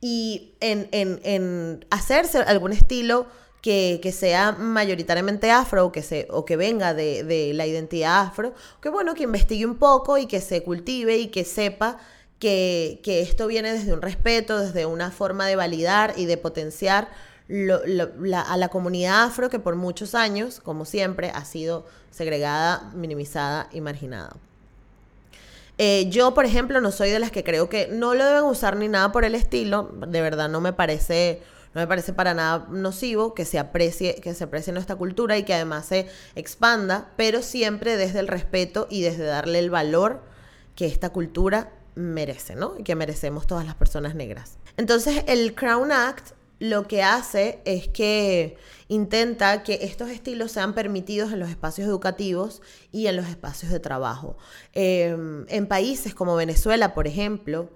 y 0.00 0.54
en, 0.60 1.86
hacerse 1.90 2.38
algún 2.38 2.72
estilo 2.72 3.28
que, 3.62 4.00
sea 4.12 4.50
mayoritariamente 4.52 5.52
afro 5.52 5.86
o 5.86 5.92
que, 5.92 6.02
se, 6.02 6.26
o 6.30 6.44
que 6.44 6.56
venga 6.56 6.92
de, 6.92 7.52
la 7.54 7.68
identidad 7.68 8.20
afro, 8.22 8.52
que 8.82 8.88
bueno, 8.88 9.14
que 9.14 9.22
investigue 9.22 9.64
un 9.64 9.76
poco 9.76 10.18
y 10.18 10.26
que 10.26 10.40
se 10.40 10.64
cultive 10.64 11.18
y 11.18 11.28
que 11.28 11.44
sepa 11.44 11.98
que, 12.40 13.00
que 13.04 13.20
esto 13.20 13.46
viene 13.46 13.72
desde 13.72 13.92
un 13.92 14.02
respeto, 14.02 14.58
desde 14.58 14.86
una 14.86 15.12
forma 15.12 15.46
de 15.46 15.54
validar 15.54 16.14
y 16.16 16.26
de 16.26 16.36
potenciar 16.36 17.10
a 17.50 18.56
la 18.56 18.68
comunidad 18.68 19.24
afro 19.24 19.50
que 19.50 19.58
por 19.58 19.76
muchos 19.76 20.14
años, 20.14 20.60
como 20.60 20.84
siempre, 20.84 21.30
ha 21.30 21.44
sido 21.44 21.86
segregada, 22.10 22.90
minimizada 22.94 23.68
y 23.72 23.80
marginada. 23.80 24.36
Eh, 25.78 26.10
yo, 26.10 26.34
por 26.34 26.44
ejemplo, 26.44 26.80
no 26.80 26.92
soy 26.92 27.10
de 27.10 27.18
las 27.18 27.30
que 27.30 27.42
creo 27.42 27.70
que 27.70 27.88
no 27.88 28.14
lo 28.14 28.24
deben 28.24 28.44
usar 28.44 28.76
ni 28.76 28.86
nada 28.86 29.12
por 29.12 29.24
el 29.24 29.34
estilo. 29.34 29.90
De 30.08 30.20
verdad, 30.20 30.50
no 30.50 30.60
me 30.60 30.74
parece, 30.74 31.42
no 31.74 31.80
me 31.80 31.86
parece 31.86 32.12
para 32.12 32.34
nada 32.34 32.66
nocivo 32.70 33.32
que 33.32 33.46
se 33.46 33.58
aprecie, 33.58 34.16
que 34.16 34.34
se 34.34 34.44
aprecie 34.44 34.74
nuestra 34.74 34.96
cultura 34.96 35.38
y 35.38 35.42
que 35.44 35.54
además 35.54 35.86
se 35.86 36.06
expanda, 36.34 37.12
pero 37.16 37.40
siempre 37.40 37.96
desde 37.96 38.20
el 38.20 38.28
respeto 38.28 38.88
y 38.90 39.00
desde 39.00 39.24
darle 39.24 39.58
el 39.58 39.70
valor 39.70 40.20
que 40.76 40.84
esta 40.84 41.10
cultura 41.10 41.72
merece, 41.94 42.56
¿no? 42.56 42.74
Y 42.78 42.82
que 42.82 42.94
merecemos 42.94 43.46
todas 43.46 43.64
las 43.64 43.74
personas 43.74 44.14
negras. 44.14 44.58
Entonces, 44.76 45.24
el 45.26 45.54
Crown 45.54 45.92
Act 45.92 46.32
lo 46.60 46.86
que 46.86 47.02
hace 47.02 47.60
es 47.64 47.88
que 47.88 48.56
intenta 48.88 49.62
que 49.62 49.78
estos 49.82 50.10
estilos 50.10 50.52
sean 50.52 50.74
permitidos 50.74 51.32
en 51.32 51.40
los 51.40 51.48
espacios 51.48 51.88
educativos 51.88 52.60
y 52.92 53.06
en 53.06 53.16
los 53.16 53.26
espacios 53.28 53.72
de 53.72 53.80
trabajo. 53.80 54.36
Em, 54.74 55.46
en 55.48 55.66
países 55.66 56.14
como 56.14 56.36
Venezuela, 56.36 56.92
por 56.92 57.06
ejemplo, 57.06 57.70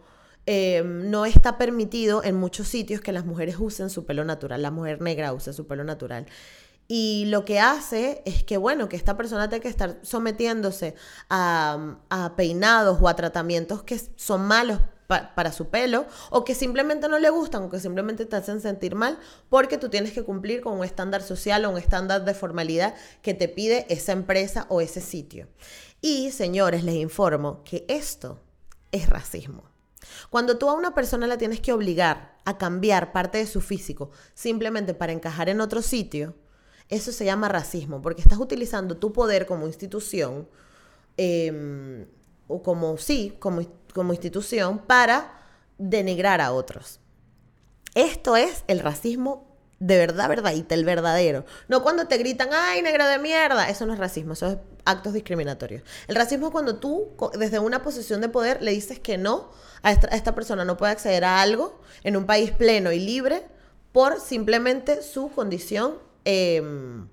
em, 0.46 1.10
no 1.10 1.24
está 1.24 1.56
permitido 1.56 2.22
en 2.22 2.36
muchos 2.36 2.68
sitios 2.68 3.00
que 3.00 3.12
las 3.12 3.24
mujeres 3.24 3.56
usen 3.58 3.88
su 3.88 4.04
pelo 4.04 4.24
natural, 4.24 4.60
la 4.60 4.70
mujer 4.70 5.00
negra 5.00 5.32
use 5.32 5.54
su 5.54 5.66
pelo 5.66 5.82
natural. 5.84 6.26
Y 6.86 7.24
lo 7.28 7.46
que 7.46 7.60
hace 7.60 8.22
es 8.26 8.44
que, 8.44 8.58
bueno, 8.58 8.90
que 8.90 8.96
esta 8.96 9.16
persona 9.16 9.48
tenga 9.48 9.62
que 9.62 9.68
estar 9.68 9.98
sometiéndose 10.02 10.94
a 11.30 12.34
peinados 12.36 12.98
o 13.00 13.08
a 13.08 13.16
tratamientos 13.16 13.82
que 13.82 13.98
son 14.16 14.42
malos 14.46 14.80
para 15.06 15.52
su 15.52 15.68
pelo 15.68 16.06
o 16.30 16.44
que 16.44 16.54
simplemente 16.54 17.08
no 17.08 17.18
le 17.18 17.30
gustan 17.30 17.64
o 17.64 17.70
que 17.70 17.80
simplemente 17.80 18.26
te 18.26 18.36
hacen 18.36 18.60
sentir 18.60 18.94
mal 18.94 19.18
porque 19.48 19.78
tú 19.78 19.88
tienes 19.88 20.12
que 20.12 20.22
cumplir 20.22 20.60
con 20.60 20.78
un 20.78 20.84
estándar 20.84 21.22
social 21.22 21.64
o 21.64 21.70
un 21.70 21.78
estándar 21.78 22.24
de 22.24 22.34
formalidad 22.34 22.94
que 23.22 23.34
te 23.34 23.48
pide 23.48 23.86
esa 23.88 24.12
empresa 24.12 24.66
o 24.68 24.80
ese 24.80 25.00
sitio. 25.00 25.48
Y 26.00 26.30
señores, 26.30 26.84
les 26.84 26.96
informo 26.96 27.62
que 27.64 27.84
esto 27.88 28.40
es 28.92 29.08
racismo. 29.08 29.64
Cuando 30.30 30.58
tú 30.58 30.68
a 30.68 30.74
una 30.74 30.94
persona 30.94 31.26
la 31.26 31.38
tienes 31.38 31.60
que 31.60 31.72
obligar 31.72 32.36
a 32.44 32.58
cambiar 32.58 33.12
parte 33.12 33.38
de 33.38 33.46
su 33.46 33.60
físico 33.60 34.10
simplemente 34.34 34.94
para 34.94 35.12
encajar 35.12 35.48
en 35.48 35.60
otro 35.60 35.82
sitio, 35.82 36.34
eso 36.88 37.12
se 37.12 37.24
llama 37.24 37.48
racismo, 37.48 38.02
porque 38.02 38.22
estás 38.22 38.38
utilizando 38.38 38.96
tu 38.96 39.12
poder 39.12 39.46
como 39.46 39.66
institución, 39.66 40.48
em, 41.16 42.06
o 42.48 42.62
como 42.62 42.96
sí, 42.98 43.36
como 43.38 43.62
como 43.94 44.12
institución 44.12 44.78
para 44.80 45.40
denigrar 45.78 46.40
a 46.40 46.52
otros. 46.52 47.00
Esto 47.94 48.36
es 48.36 48.64
el 48.66 48.80
racismo 48.80 49.54
de 49.80 49.98
verdad, 49.98 50.28
verdad, 50.28 50.54
el 50.54 50.84
verdadero. 50.84 51.44
No 51.68 51.82
cuando 51.82 52.06
te 52.06 52.16
gritan, 52.16 52.48
ay, 52.52 52.80
negra 52.80 53.08
de 53.08 53.18
mierda. 53.18 53.68
Eso 53.68 53.86
no 53.86 53.92
es 53.92 53.98
racismo, 53.98 54.32
eso 54.32 54.48
es 54.48 54.58
actos 54.84 55.12
discriminatorios. 55.12 55.82
El 56.08 56.16
racismo 56.16 56.46
es 56.46 56.52
cuando 56.52 56.76
tú, 56.76 57.12
desde 57.38 57.58
una 57.58 57.82
posición 57.82 58.20
de 58.20 58.28
poder, 58.28 58.62
le 58.62 58.70
dices 58.70 58.98
que 58.98 59.18
no 59.18 59.50
a 59.82 59.92
esta, 59.92 60.34
persona 60.34 60.64
no 60.64 60.78
puede 60.78 60.92
acceder 60.92 61.24
a 61.24 61.42
algo 61.42 61.80
en 62.02 62.16
un 62.16 62.24
país 62.24 62.50
pleno 62.50 62.92
y 62.92 62.98
libre 62.98 63.46
por 63.92 64.20
simplemente 64.20 65.02
su 65.02 65.30
condición 65.30 65.98
em, 66.24 67.06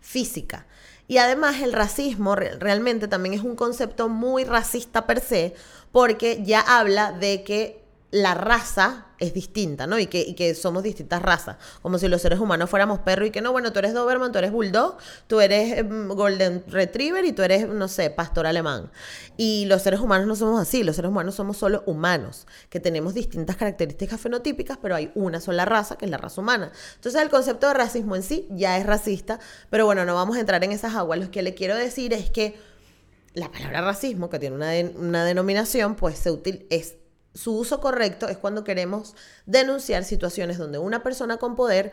física. 0.00 0.66
Y 1.10 1.18
además 1.18 1.60
el 1.60 1.72
racismo 1.72 2.36
realmente 2.36 3.08
también 3.08 3.34
es 3.34 3.40
un 3.40 3.56
concepto 3.56 4.08
muy 4.08 4.44
racista 4.44 5.08
per 5.08 5.18
se, 5.18 5.56
porque 5.90 6.40
ya 6.44 6.60
habla 6.60 7.10
de 7.10 7.42
que 7.42 7.79
la 8.10 8.34
raza 8.34 9.06
es 9.18 9.34
distinta, 9.34 9.86
¿no? 9.86 9.98
Y 9.98 10.06
que, 10.06 10.20
y 10.20 10.34
que 10.34 10.54
somos 10.54 10.82
distintas 10.82 11.22
razas, 11.22 11.56
como 11.82 11.98
si 11.98 12.08
los 12.08 12.22
seres 12.22 12.40
humanos 12.40 12.68
fuéramos 12.70 13.00
perros 13.00 13.28
y 13.28 13.30
que 13.30 13.40
no, 13.40 13.52
bueno, 13.52 13.72
tú 13.72 13.78
eres 13.78 13.94
Doberman, 13.94 14.32
tú 14.32 14.38
eres 14.38 14.50
Bulldog, 14.50 14.96
tú 15.26 15.40
eres 15.40 15.78
em, 15.78 16.08
Golden 16.08 16.64
Retriever 16.66 17.24
y 17.24 17.32
tú 17.32 17.42
eres, 17.42 17.68
no 17.68 17.86
sé, 17.86 18.10
pastor 18.10 18.46
alemán. 18.46 18.90
Y 19.36 19.66
los 19.66 19.82
seres 19.82 20.00
humanos 20.00 20.26
no 20.26 20.34
somos 20.34 20.60
así, 20.60 20.82
los 20.82 20.96
seres 20.96 21.10
humanos 21.10 21.34
somos 21.34 21.56
solo 21.56 21.82
humanos, 21.86 22.46
que 22.68 22.80
tenemos 22.80 23.14
distintas 23.14 23.56
características 23.56 24.20
fenotípicas, 24.20 24.78
pero 24.80 24.96
hay 24.96 25.12
una 25.14 25.40
sola 25.40 25.64
raza, 25.64 25.96
que 25.96 26.06
es 26.06 26.10
la 26.10 26.16
raza 26.16 26.40
humana. 26.40 26.72
Entonces 26.96 27.20
el 27.20 27.28
concepto 27.28 27.68
de 27.68 27.74
racismo 27.74 28.16
en 28.16 28.22
sí 28.22 28.48
ya 28.50 28.78
es 28.78 28.86
racista, 28.86 29.38
pero 29.68 29.84
bueno, 29.86 30.04
no 30.04 30.14
vamos 30.14 30.36
a 30.36 30.40
entrar 30.40 30.64
en 30.64 30.72
esas 30.72 30.94
aguas. 30.94 31.20
Lo 31.20 31.30
que 31.30 31.42
le 31.42 31.54
quiero 31.54 31.76
decir 31.76 32.12
es 32.12 32.30
que 32.30 32.56
la 33.34 33.52
palabra 33.52 33.82
racismo, 33.82 34.28
que 34.28 34.38
tiene 34.40 34.56
una, 34.56 34.72
una 34.98 35.24
denominación, 35.24 35.94
pues 35.94 36.18
se 36.18 36.30
util 36.32 36.66
es 36.70 36.96
su 37.34 37.56
uso 37.56 37.80
correcto 37.80 38.28
es 38.28 38.36
cuando 38.36 38.64
queremos 38.64 39.14
denunciar 39.46 40.04
situaciones 40.04 40.58
donde 40.58 40.78
una 40.78 41.02
persona 41.02 41.36
con 41.36 41.56
poder, 41.56 41.92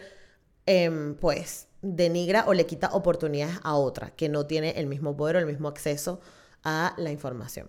em, 0.65 1.15
pues, 1.15 1.67
denigra 1.81 2.45
o 2.47 2.53
le 2.53 2.65
quita 2.65 2.89
oportunidades 2.93 3.59
a 3.63 3.75
otra 3.75 4.11
que 4.11 4.29
no 4.29 4.45
tiene 4.45 4.71
el 4.71 4.87
mismo 4.87 5.15
poder 5.15 5.35
o 5.35 5.39
el 5.39 5.45
mismo 5.45 5.67
acceso 5.67 6.19
a 6.63 6.93
la 6.97 7.11
información. 7.11 7.67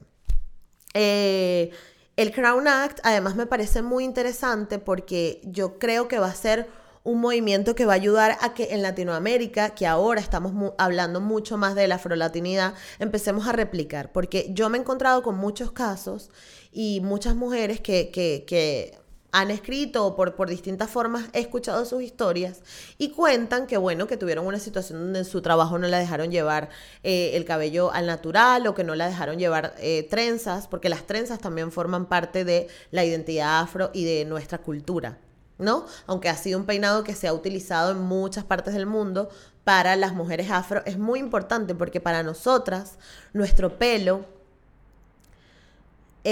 Eh, 0.95 1.71
el 2.17 2.33
Crown 2.33 2.67
Act 2.67 3.01
además 3.05 3.37
me 3.37 3.47
parece 3.47 3.83
muy 3.83 4.05
interesante 4.05 4.79
porque 4.79 5.41
yo 5.45 5.79
creo 5.79 6.09
que 6.09 6.19
va 6.19 6.27
a 6.27 6.35
ser 6.35 6.69
un 7.05 7.21
movimiento 7.21 7.75
que 7.75 7.87
va 7.87 7.93
a 7.93 7.97
ayudar 7.97 8.37
a 8.41 8.55
que 8.55 8.75
en 8.75 8.83
Latinoamérica, 8.83 9.71
que 9.71 9.87
ahora 9.87 10.21
estamos 10.21 10.73
hablando 10.79 11.21
mucho 11.21 11.57
más 11.57 11.75
de 11.75 11.89
la 11.89 11.95
afrolatinidad, 11.95 12.75
empecemos 12.99 13.47
a 13.47 13.53
replicar. 13.53 14.13
Porque 14.13 14.49
yo 14.51 14.69
me 14.69 14.79
he 14.79 14.81
encontrado 14.81 15.23
con 15.23 15.37
muchos 15.37 15.73
casos 15.73 16.31
y 16.73 17.01
muchas 17.01 17.35
mujeres 17.35 17.81
que, 17.81 18.11
que, 18.11 18.99
han 19.31 19.51
escrito 19.51 20.17
por, 20.17 20.35
por 20.37 20.49
distintas 20.49 20.89
formas, 20.89 21.27
he 21.35 21.41
escuchado 21.41 21.85
sus 21.85 22.03
historias 22.03 22.63
y 22.97 23.11
cuentan 23.11 23.67
que, 23.67 23.77
bueno, 23.77 24.07
que 24.07 24.17
tuvieron 24.17 24.47
una 24.47 24.59
situación 24.59 25.01
donde 25.01 25.19
en 25.19 25.25
su 25.27 25.43
trabajo 25.43 25.79
no 25.79 25.87
la 25.87 25.99
dejaron 25.99 26.31
llevar 26.31 26.71
eh, 27.03 27.33
el 27.35 27.45
cabello 27.45 27.93
al 27.93 28.07
natural 28.07 28.67
o 28.67 28.75
que 28.75 28.85
no 28.85 28.95
la 28.95 29.07
dejaron 29.07 29.39
llevar 29.39 29.75
eh, 29.81 30.07
trenzas, 30.09 30.67
porque 30.67 30.89
las 30.89 31.07
trenzas 31.07 31.41
también 31.41 31.73
forman 31.73 32.07
parte 32.07 32.45
de 32.47 32.69
la 32.91 33.05
identidad 33.05 33.61
afro 33.61 33.91
y 33.93 34.05
de 34.05 34.25
nuestra 34.25 34.59
cultura. 34.59 35.19
¿no? 35.59 35.85
Aunque 36.07 36.29
ha 36.29 36.37
sido 36.37 36.59
un 36.59 36.67
peinado 36.67 37.05
que 37.05 37.15
se 37.15 37.29
ha 37.29 37.35
utilizado 37.35 37.93
en 37.93 37.99
muchas 37.99 38.45
partes 38.45 38.75
del 38.75 38.87
mundo 38.87 39.29
para 39.65 39.97
las 39.97 40.15
mujeres 40.15 40.51
afro, 40.51 40.83
es 40.87 40.99
muy 40.99 41.19
importante 41.19 41.75
porque 41.75 42.01
para 42.01 42.23
nosotras 42.23 42.97
nuestro 43.33 43.79
pelo 43.79 44.25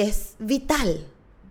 es 0.03 0.35
vital. 0.39 1.07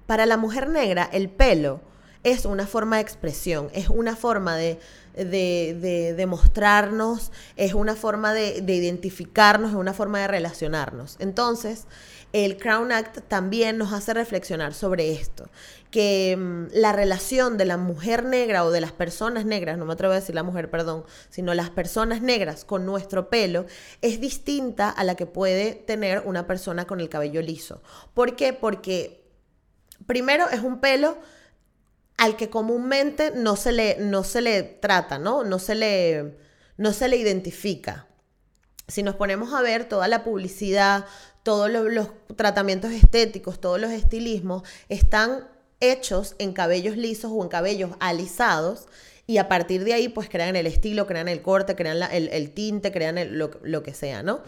Para 0.06 0.28
la 0.28 0.38
mujer 0.38 0.70
negra 0.70 1.10
el 1.12 1.30
pelo 1.30 1.82
es 2.26 2.46
una 2.46 2.66
forma 2.66 2.96
de 2.96 3.04
expresión, 3.04 3.70
es 3.72 3.88
una 3.88 4.16
forma 4.16 4.58
de, 4.58 4.80
de, 5.14 6.26
mostrarnos, 6.28 7.32
es 7.56 7.76
una 7.76 7.96
forma 7.96 8.34
de, 8.34 8.62
de 8.62 8.74
identificarnos, 8.74 9.70
es 9.70 9.76
una 9.76 9.94
forma 9.94 10.20
de 10.22 10.28
relacionarnos. 10.28 11.18
Entonces, 11.20 11.86
el 12.34 12.58
Crown 12.58 12.92
Act 12.92 13.20
también 13.28 13.78
nos 13.78 13.94
hace 13.94 14.16
reflexionar 14.16 14.74
sobre 14.74 15.14
esto, 15.14 15.52
que 15.92 16.36
mm, 16.36 16.70
la 16.74 16.94
relación 16.94 17.60
de 17.60 17.66
la 17.66 17.78
mujer 17.78 18.26
negra 18.26 18.66
o 18.66 18.72
de 18.72 18.82
las 18.82 18.92
personas 18.92 19.46
negras, 19.46 19.78
no 19.78 19.86
me 19.86 19.94
atrevo 19.94 20.14
a 20.14 20.16
decir 20.16 20.34
la 20.34 20.42
mujer, 20.42 20.72
perdón, 20.72 21.06
sino 21.30 21.54
las 21.54 21.70
personas 21.70 22.24
negras 22.24 22.66
con 22.66 22.88
nuestro 22.88 23.30
pelo 23.30 23.68
es 24.02 24.20
distinta 24.20 24.90
a 24.90 25.04
la 25.04 25.14
que 25.14 25.28
puede 25.28 25.76
tener 25.76 26.24
una 26.26 26.48
persona 26.48 26.86
con 26.86 27.02
el 27.02 27.08
cabello 27.08 27.44
liso. 27.44 27.84
¿Por 28.16 28.36
qué? 28.36 28.52
Porque 28.52 29.24
primero 30.08 30.50
es 30.50 30.62
un 30.62 30.80
pelo 30.80 31.20
al 32.18 32.38
que 32.38 32.50
comúnmente 32.50 33.32
no 33.36 33.56
se 33.56 33.72
le, 33.72 33.98
no 34.00 34.24
se 34.24 34.42
le 34.42 34.64
trata, 34.64 35.20
¿no? 35.20 35.44
No 35.44 35.60
se 35.60 35.76
le, 35.76 36.38
no 36.78 36.94
se 36.94 37.08
le 37.08 37.18
identifica. 37.18 38.08
Si 38.88 39.04
nos 39.04 39.16
ponemos 39.16 39.54
a 39.54 39.62
ver 39.62 39.90
toda 39.90 40.08
la 40.08 40.24
publicidad, 40.24 41.06
todos 41.44 41.70
los, 41.70 42.10
tratamientos 42.36 42.92
estéticos, 42.92 43.60
todos 43.60 43.80
los 43.80 43.92
estilismos 43.92 44.64
están 44.90 45.48
hechos 45.80 46.36
en 46.40 46.54
cabellos 46.54 46.98
lisos 46.98 47.32
o 47.34 47.44
en 47.44 47.50
cabellos 47.50 47.92
alisados 48.00 48.88
y 49.28 49.38
a 49.38 49.48
partir 49.48 49.84
de 49.84 49.94
ahí 49.94 50.10
pues 50.10 50.30
crean 50.30 50.56
el 50.56 50.68
estilo, 50.68 51.06
crean 51.06 51.28
el 51.28 51.42
corte, 51.42 51.76
crean 51.76 52.02
el, 52.12 52.52
tinte, 52.52 52.92
crean 52.92 53.38
lo, 53.38 53.84
que 53.84 53.94
sea, 53.94 54.24
¿no? 54.24 54.42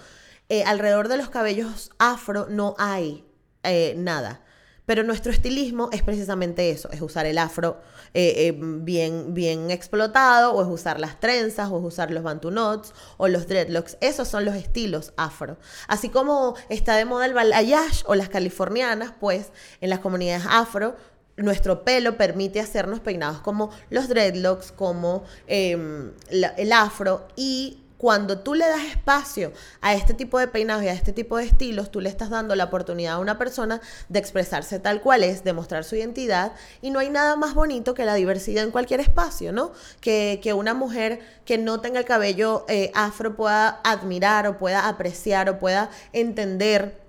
Eh, 0.50 0.64
alrededor 0.64 1.08
de 1.08 1.18
los 1.18 1.30
cabellos 1.30 1.92
afro 2.00 2.48
no 2.50 2.76
hay 2.78 3.26
eh, 3.64 3.94
nada. 3.98 4.42
Pero 4.88 5.04
nuestro 5.04 5.34
estilismo 5.34 5.90
es 5.92 6.02
precisamente 6.02 6.72
eso, 6.72 6.90
es 6.92 7.02
usar 7.02 7.26
el 7.26 7.38
afro 7.40 7.82
eh, 8.14 8.48
eh, 8.48 8.54
bien, 8.58 9.34
bien 9.34 9.70
explotado, 9.70 10.54
o 10.54 10.62
es 10.62 10.70
usar 10.70 10.98
las 10.98 11.20
trenzas, 11.20 11.70
o 11.70 11.78
es 11.78 11.84
usar 11.84 12.10
los 12.10 12.24
bantu 12.24 12.52
knots, 12.52 12.94
o 13.18 13.28
los 13.28 13.50
dreadlocks. 13.50 13.98
Esos 14.00 14.30
son 14.30 14.46
los 14.46 14.56
estilos 14.56 15.12
afro. 15.18 15.58
Así 15.90 16.08
como 16.08 16.56
está 16.70 16.96
de 16.96 17.04
moda 17.04 17.26
el 17.26 17.34
balayage 17.34 18.06
o 18.06 18.16
las 18.16 18.30
californianas, 18.30 19.12
pues 19.20 19.52
en 19.82 19.90
las 19.90 20.00
comunidades 20.00 20.46
afro 20.50 20.96
nuestro 21.36 21.84
pelo 21.84 22.16
permite 22.16 22.62
hacernos 22.62 23.02
peinados 23.02 23.42
como 23.42 23.72
los 23.90 24.08
dreadlocks, 24.08 24.72
como 24.72 25.26
em, 25.48 26.14
el 26.30 26.72
afro 26.72 27.28
y 27.36 27.84
cuando 27.98 28.40
tú 28.40 28.54
le 28.54 28.68
das 28.68 28.84
espacio 28.86 29.52
a 29.82 29.94
este 29.94 30.14
tipo 30.14 30.40
de 30.40 30.48
peinados 30.48 30.84
y 30.84 30.88
a 30.88 30.94
este 30.94 31.14
tipo 31.14 31.38
de 31.38 31.46
estilos, 31.46 31.92
tú 31.92 32.00
le 32.00 32.10
estás 32.10 32.30
dando 32.30 32.56
la 32.56 32.66
oportunidad 32.66 33.16
a 33.16 33.20
una 33.20 33.38
persona 33.38 33.82
de 34.10 34.20
expresarse 34.20 34.80
tal 34.80 35.02
cual 35.02 35.24
es, 35.24 35.44
de 35.44 35.54
mostrar 35.54 35.84
su 35.84 35.96
identidad, 35.96 36.54
y 36.82 36.92
no 36.92 37.00
hay 37.00 37.10
nada 37.10 37.36
más 37.36 37.54
bonito 37.54 37.94
que 37.94 38.06
la 38.06 38.16
diversidad 38.16 38.64
en 38.64 38.72
cualquier 38.72 39.00
espacio, 39.00 39.52
¿no? 39.52 39.72
Que, 40.00 40.40
que 40.44 40.54
una 40.54 40.74
mujer 40.74 41.20
que 41.46 41.58
no 41.58 41.82
tenga 41.82 42.00
el 42.00 42.06
cabello 42.06 42.66
eh, 42.68 42.92
afro 42.94 43.36
pueda 43.36 43.82
admirar 43.84 44.48
o 44.48 44.58
pueda 44.58 44.88
apreciar 44.88 45.50
o 45.50 45.60
pueda 45.60 45.90
entender 46.14 47.07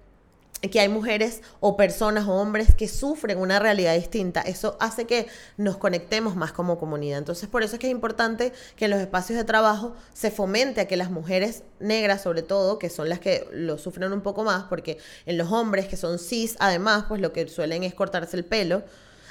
que 0.61 0.81
hay 0.81 0.89
mujeres 0.89 1.43
o 1.61 1.77
personas 1.77 2.27
o 2.27 2.33
hombres 2.33 2.75
que 2.75 2.89
sufren 2.89 3.39
una 3.39 3.59
realidad 3.59 3.95
distinta. 3.95 4.41
Eso 4.41 4.77
hace 4.81 5.07
que 5.07 5.29
nos 5.57 5.77
conectemos 5.77 6.35
más 6.35 6.53
como 6.53 6.79
comunidad. 6.79 7.19
Entonces, 7.19 7.49
por 7.49 7.63
eso 7.63 7.77
es 7.77 7.81
que 7.81 7.87
es 7.87 7.93
importante 7.93 8.53
que 8.77 8.87
en 8.87 8.91
los 8.91 9.01
espacios 9.01 9.39
de 9.39 9.45
trabajo 9.45 9.95
se 10.13 10.31
fomente 10.31 10.81
a 10.81 10.89
que 10.89 10.97
las 10.97 11.11
mujeres 11.11 11.63
negras, 11.79 12.23
sobre 12.23 12.43
todo, 12.43 12.79
que 12.79 12.91
son 12.91 13.09
las 13.09 13.21
que 13.21 13.47
lo 13.53 13.79
sufren 13.79 14.13
un 14.13 14.21
poco 14.21 14.43
más, 14.43 14.65
porque 14.65 14.99
en 15.27 15.39
los 15.39 15.53
hombres 15.53 15.87
que 15.87 15.97
son 15.97 16.19
cis, 16.19 16.57
además, 16.59 17.05
pues 17.09 17.21
lo 17.21 17.33
que 17.33 17.47
suelen 17.49 17.85
es 17.85 17.95
cortarse 17.95 18.37
el 18.37 18.45
pelo, 18.45 18.83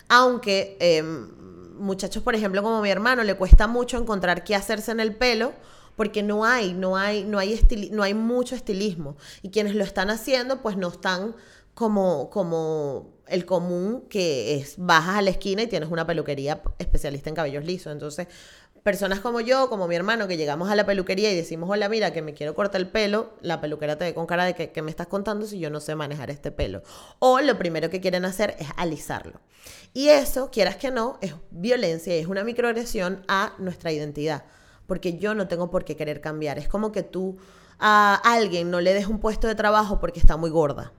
aunque 0.07 0.77
em, 0.79 1.29
muchachos, 1.77 2.23
por 2.23 2.35
ejemplo, 2.35 2.63
como 2.63 2.81
mi 2.81 2.89
hermano, 2.89 3.23
le 3.23 3.35
cuesta 3.35 3.67
mucho 3.67 3.97
encontrar 3.97 4.43
qué 4.43 4.55
hacerse 4.55 4.91
en 4.91 4.99
el 4.99 5.15
pelo 5.15 5.53
porque 5.97 6.23
no 6.23 6.45
hay, 6.45 6.73
no 6.73 6.95
hay, 6.95 7.25
no 7.25 7.39
hay, 7.39 7.60
no 7.91 8.03
hay 8.03 8.13
mucho 8.13 8.55
estilismo. 8.55 9.17
Y 9.41 9.49
quienes 9.49 9.75
lo 9.75 9.83
están 9.83 10.10
haciendo, 10.10 10.62
pues 10.62 10.77
no 10.77 10.88
están 10.89 11.36
como, 11.73 12.29
como 12.29 13.15
el 13.27 13.45
común 13.45 14.05
que 14.07 14.55
es 14.55 14.75
bajas 14.77 15.17
a 15.17 15.21
la 15.23 15.31
esquina 15.31 15.63
y 15.63 15.67
tienes 15.67 15.89
una 15.89 16.05
peluquería 16.05 16.62
especialista 16.77 17.29
en 17.29 17.36
cabellos 17.36 17.65
lisos. 17.65 17.91
Entonces, 17.91 18.27
personas 18.83 19.21
como 19.21 19.41
yo, 19.41 19.69
como 19.69 19.88
mi 19.88 19.95
hermano, 19.95 20.27
que 20.27 20.38
llegamos 20.38 20.69
a 20.69 20.75
la 20.75 20.86
peluquería 20.86 21.31
y 21.31 21.36
decimos, 21.36 21.67
hola, 21.67 21.89
mira, 21.89 22.13
que 22.13 22.21
me 22.21 22.36
quiero 22.36 22.53
cortar 22.53 22.79
el 22.79 22.89
pelo, 22.89 23.33
la 23.41 23.60
peluquera 23.60 23.97
te 23.97 24.05
ve 24.05 24.13
con 24.13 24.27
cara 24.27 24.45
de 24.45 24.53
que, 24.53 24.71
que 24.71 24.83
me 24.83 24.91
estás 24.91 25.07
contando 25.07 25.47
si 25.47 25.57
yo 25.57 25.71
no 25.71 25.79
sé 25.79 25.95
manejar 25.95 26.29
este 26.29 26.51
pelo. 26.51 26.83
O 27.17 27.41
lo 27.41 27.57
primero 27.57 27.89
que 27.89 28.01
quieren 28.01 28.23
hacer 28.23 28.55
es 28.60 28.67
alisarlo. 28.77 29.41
Y 29.95 30.10
eso, 30.10 30.51
quieras 30.51 30.75
que 30.75 30.91
no, 30.91 31.17
es 31.21 31.33
violencia 31.49 32.15
y 32.15 32.19
es 32.19 32.27
una 32.27 32.43
microagresión 32.43 33.23
a 33.27 33.55
nuestra 33.57 33.91
identidad 33.91 34.43
porque 34.88 35.17
yo 35.17 35.36
no 35.36 35.47
tengo 35.47 35.69
por 35.69 35.86
qué 35.86 35.95
querer 35.95 36.21
cambiar. 36.21 36.58
Es 36.58 36.67
como 36.67 36.91
que 36.91 37.04
tú 37.04 37.38
a 37.80 38.15
alguien 38.23 38.71
no 38.71 38.82
le 38.82 38.93
des 38.93 39.08
un 39.08 39.19
puesto 39.19 39.47
de 39.47 39.56
trabajo 39.56 40.00
porque 40.00 40.19
está 40.19 40.38
muy 40.38 40.50
gorda. 40.50 40.93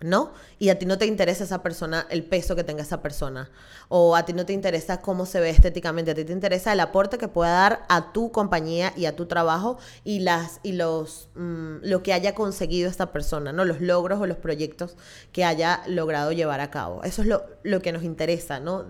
¿No? 0.00 0.32
Y 0.58 0.68
a 0.68 0.78
ti 0.78 0.86
no 0.86 0.98
te 0.98 1.06
interesa 1.06 1.44
esa 1.44 1.62
persona, 1.62 2.06
el 2.10 2.24
peso 2.24 2.54
que 2.54 2.64
tenga 2.64 2.82
esa 2.82 3.02
persona, 3.02 3.50
o 3.88 4.14
a 4.16 4.24
ti 4.24 4.32
no 4.32 4.46
te 4.46 4.52
interesa 4.52 5.00
cómo 5.00 5.26
se 5.26 5.40
ve 5.40 5.50
estéticamente, 5.50 6.12
a 6.12 6.14
ti 6.14 6.24
te 6.24 6.32
interesa 6.32 6.72
el 6.72 6.80
aporte 6.80 7.18
que 7.18 7.28
pueda 7.28 7.50
dar 7.50 7.86
a 7.88 8.12
tu 8.12 8.30
compañía 8.30 8.92
y 8.96 9.06
a 9.06 9.16
tu 9.16 9.26
trabajo 9.26 9.78
y 10.04 10.20
las 10.20 10.60
y 10.62 10.72
los 10.72 11.28
mm, 11.34 11.78
lo 11.82 12.02
que 12.02 12.12
haya 12.12 12.34
conseguido 12.34 12.88
esta 12.88 13.12
persona, 13.12 13.52
¿no? 13.52 13.64
Los 13.64 13.80
logros 13.80 14.20
o 14.20 14.26
los 14.26 14.36
proyectos 14.36 14.96
que 15.32 15.44
haya 15.44 15.82
logrado 15.86 16.32
llevar 16.32 16.60
a 16.60 16.70
cabo. 16.70 17.02
Eso 17.02 17.22
es 17.22 17.28
lo, 17.28 17.44
lo 17.62 17.82
que 17.82 17.92
nos 17.92 18.02
interesa, 18.02 18.60
¿no? 18.60 18.86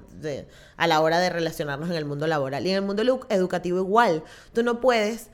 a 0.76 0.86
la 0.86 1.00
hora 1.00 1.18
de 1.18 1.30
relacionarnos 1.30 1.90
en 1.90 1.96
el 1.96 2.04
mundo 2.04 2.26
laboral. 2.26 2.66
Y 2.66 2.70
en 2.70 2.76
el 2.76 2.82
mundo 2.82 3.02
educativo 3.28 3.78
igual. 3.78 4.22
Tú 4.52 4.62
no 4.62 4.80
puedes 4.80 5.30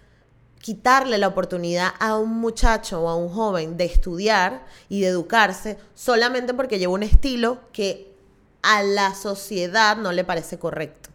quitarle 0.64 1.18
la 1.18 1.28
oportunidad 1.28 1.92
a 2.00 2.16
un 2.16 2.40
muchacho 2.40 3.02
o 3.02 3.10
a 3.10 3.16
un 3.16 3.28
joven 3.28 3.76
de 3.76 3.84
estudiar 3.84 4.64
y 4.88 5.02
de 5.02 5.08
educarse 5.08 5.76
solamente 5.94 6.54
porque 6.54 6.78
lleva 6.78 6.94
un 6.94 7.02
estilo 7.02 7.58
que 7.70 8.16
a 8.62 8.82
la 8.82 9.14
sociedad 9.14 9.98
no 9.98 10.10
le 10.10 10.24
parece 10.24 10.58
correcto. 10.58 11.10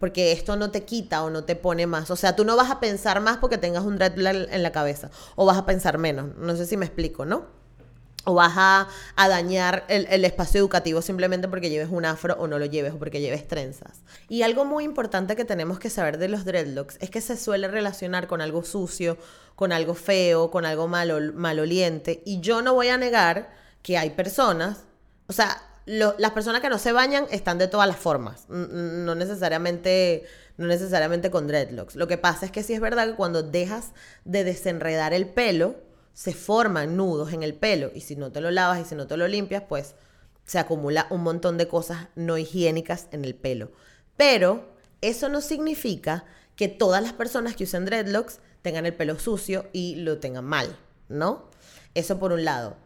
Porque 0.00 0.32
esto 0.32 0.56
no 0.56 0.70
te 0.70 0.84
quita 0.84 1.24
o 1.24 1.28
no 1.28 1.44
te 1.44 1.56
pone 1.56 1.86
más. 1.86 2.10
O 2.10 2.16
sea, 2.16 2.36
tú 2.36 2.46
no 2.46 2.56
vas 2.56 2.70
a 2.70 2.80
pensar 2.80 3.20
más 3.20 3.36
porque 3.36 3.58
tengas 3.58 3.84
un 3.84 3.98
dreadlock 3.98 4.50
en 4.50 4.62
la 4.62 4.72
cabeza. 4.72 5.10
O 5.36 5.44
vas 5.44 5.58
a 5.58 5.66
pensar 5.66 5.98
menos. 5.98 6.34
No 6.38 6.56
sé 6.56 6.64
si 6.64 6.78
me 6.78 6.86
explico, 6.86 7.26
¿no? 7.26 7.44
O 8.24 8.34
vas 8.34 8.54
a, 8.56 8.88
dañar 9.16 9.84
el, 9.88 10.24
espacio 10.24 10.60
educativo 10.60 11.02
simplemente 11.02 11.48
porque 11.48 11.70
lleves 11.70 11.88
un 11.90 12.04
afro 12.04 12.34
o 12.38 12.46
no 12.46 12.58
lo 12.58 12.66
lleves 12.66 12.94
o 12.94 12.98
porque 12.98 13.20
lleves 13.20 13.46
trenzas. 13.46 14.02
Y 14.28 14.42
algo 14.42 14.64
muy 14.64 14.84
importante 14.84 15.36
que 15.36 15.44
tenemos 15.44 15.78
que 15.78 15.90
saber 15.90 16.18
de 16.18 16.28
los 16.28 16.44
dreadlocks 16.44 16.96
es 17.00 17.10
que 17.10 17.20
se 17.20 17.36
suele 17.36 17.68
relacionar 17.68 18.26
con 18.26 18.40
algo 18.40 18.64
sucio, 18.64 19.18
con 19.54 19.72
algo 19.72 19.94
feo, 19.94 20.50
con 20.50 20.66
algo 20.66 20.88
malo, 20.88 21.18
maloliente. 21.34 22.22
Y 22.24 22.40
yo 22.40 22.62
no 22.62 22.74
voy 22.74 22.88
a 22.88 22.96
negar 22.96 23.50
que 23.82 23.98
hay 23.98 24.10
personas, 24.10 24.84
o 25.26 25.32
sea, 25.32 25.62
las 25.86 26.30
personas 26.30 26.62
que 26.62 26.70
no 26.70 26.78
se 26.78 26.92
bañan 26.92 27.26
están 27.30 27.58
de 27.58 27.68
todas 27.68 27.86
las 27.86 27.98
formas, 27.98 28.48
no 28.48 29.14
necesariamente, 29.14 30.24
no 30.56 30.66
necesariamente 30.66 31.30
con 31.30 31.46
dreadlocks. 31.46 31.94
Lo 31.94 32.08
que 32.08 32.16
pasa 32.16 32.46
es 32.46 32.52
que 32.52 32.62
sí 32.62 32.72
es 32.72 32.80
verdad 32.80 33.08
que 33.08 33.14
cuando 33.14 33.42
dejas 33.42 33.92
de 34.24 34.44
desenredar 34.44 35.12
el 35.12 35.26
pelo, 35.26 35.76
se 36.14 36.32
forman 36.32 36.96
nudos 36.96 37.32
en 37.32 37.42
el 37.42 37.54
pelo 37.54 37.90
y 37.94 38.00
si 38.00 38.16
no 38.16 38.32
te 38.32 38.40
lo 38.40 38.50
lavas 38.50 38.80
y 38.80 38.84
si 38.84 38.94
no 38.94 39.06
te 39.06 39.16
lo 39.16 39.28
limpias, 39.28 39.64
pues 39.68 39.94
se 40.46 40.58
acumula 40.58 41.06
un 41.10 41.22
montón 41.22 41.58
de 41.58 41.68
cosas 41.68 42.08
no 42.14 42.38
higiénicas 42.38 43.08
en 43.10 43.24
el 43.24 43.34
pelo. 43.34 43.72
Pero 44.16 44.64
eso 45.00 45.28
no 45.28 45.40
significa 45.40 46.24
que 46.56 46.68
todas 46.68 47.02
las 47.02 47.12
personas 47.12 47.56
que 47.56 47.64
usen 47.64 47.84
dreadlocks 47.84 48.38
tengan 48.62 48.86
el 48.86 48.94
pelo 48.94 49.18
sucio 49.18 49.66
y 49.72 49.96
lo 49.96 50.18
tengan 50.18 50.44
mal, 50.44 50.78
¿no? 51.08 51.50
Eso 51.94 52.18
por 52.18 52.32
un 52.32 52.44
lado. 52.44 52.76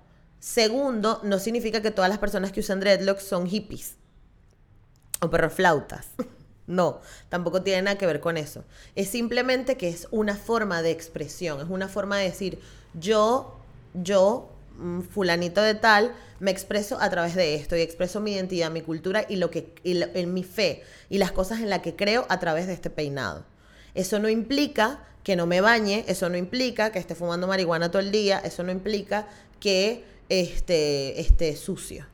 Segundo, 0.41 1.21
no 1.23 1.39
significa 1.39 1.83
que 1.83 1.91
todas 1.91 2.09
las 2.09 2.19
personas 2.19 2.51
que 2.51 2.61
usan 2.61 2.81
dreadlocks 2.81 3.25
son 3.25 3.47
hippies 3.47 3.97
o 5.21 5.31
perroflautas. 5.31 6.09
No, 6.69 7.01
tampoco 7.31 7.63
tiene 7.63 7.81
nada 7.81 7.97
que 7.97 8.05
ver 8.05 8.21
con 8.21 8.37
eso. 8.37 8.63
Es 8.95 9.09
simplemente 9.09 9.79
que 9.79 9.89
es 9.89 10.07
una 10.11 10.37
forma 10.37 10.83
de 10.83 10.91
expresión, 10.91 11.63
es 11.63 11.71
una 11.71 11.89
forma 11.89 12.19
de 12.19 12.25
decir, 12.25 12.61
yo, 12.95 13.59
yo, 13.95 14.51
mm, 14.79 15.01
fulanito 15.03 15.63
de 15.63 15.75
tal, 15.75 16.15
me 16.41 16.51
expreso 16.51 17.01
a 17.01 17.11
través 17.11 17.35
de 17.35 17.55
esto 17.55 17.77
y 17.77 17.81
expreso 17.81 18.21
mi 18.21 18.33
identidad, 18.33 18.71
mi 18.71 18.83
cultura 18.83 19.25
y 19.29 19.37
lo 19.37 19.51
que 19.51 19.75
en 19.85 20.35
mi 20.35 20.45
fe 20.45 20.83
y 21.11 21.19
las 21.19 21.33
cosas 21.33 21.61
en 21.61 21.71
las 21.71 21.81
que 21.81 21.97
creo 21.97 22.27
a 22.29 22.39
través 22.39 22.67
de 22.67 22.75
este 22.75 22.91
peinado. 22.91 23.45
Eso 23.95 24.19
no 24.19 24.29
implica 24.29 25.01
que 25.25 25.35
no 25.37 25.47
me 25.47 25.61
bañe, 25.61 26.05
eso 26.07 26.29
no 26.29 26.37
implica 26.37 26.93
que 26.93 26.99
esté 26.99 27.15
fumando 27.15 27.47
marihuana 27.47 27.91
todo 27.91 28.01
el 28.01 28.13
día, 28.13 28.39
eso 28.39 28.63
no 28.63 28.71
implica 28.71 29.27
que 29.59 30.05
esté, 30.29 31.21
esté 31.21 31.57
sucio. 31.57 32.07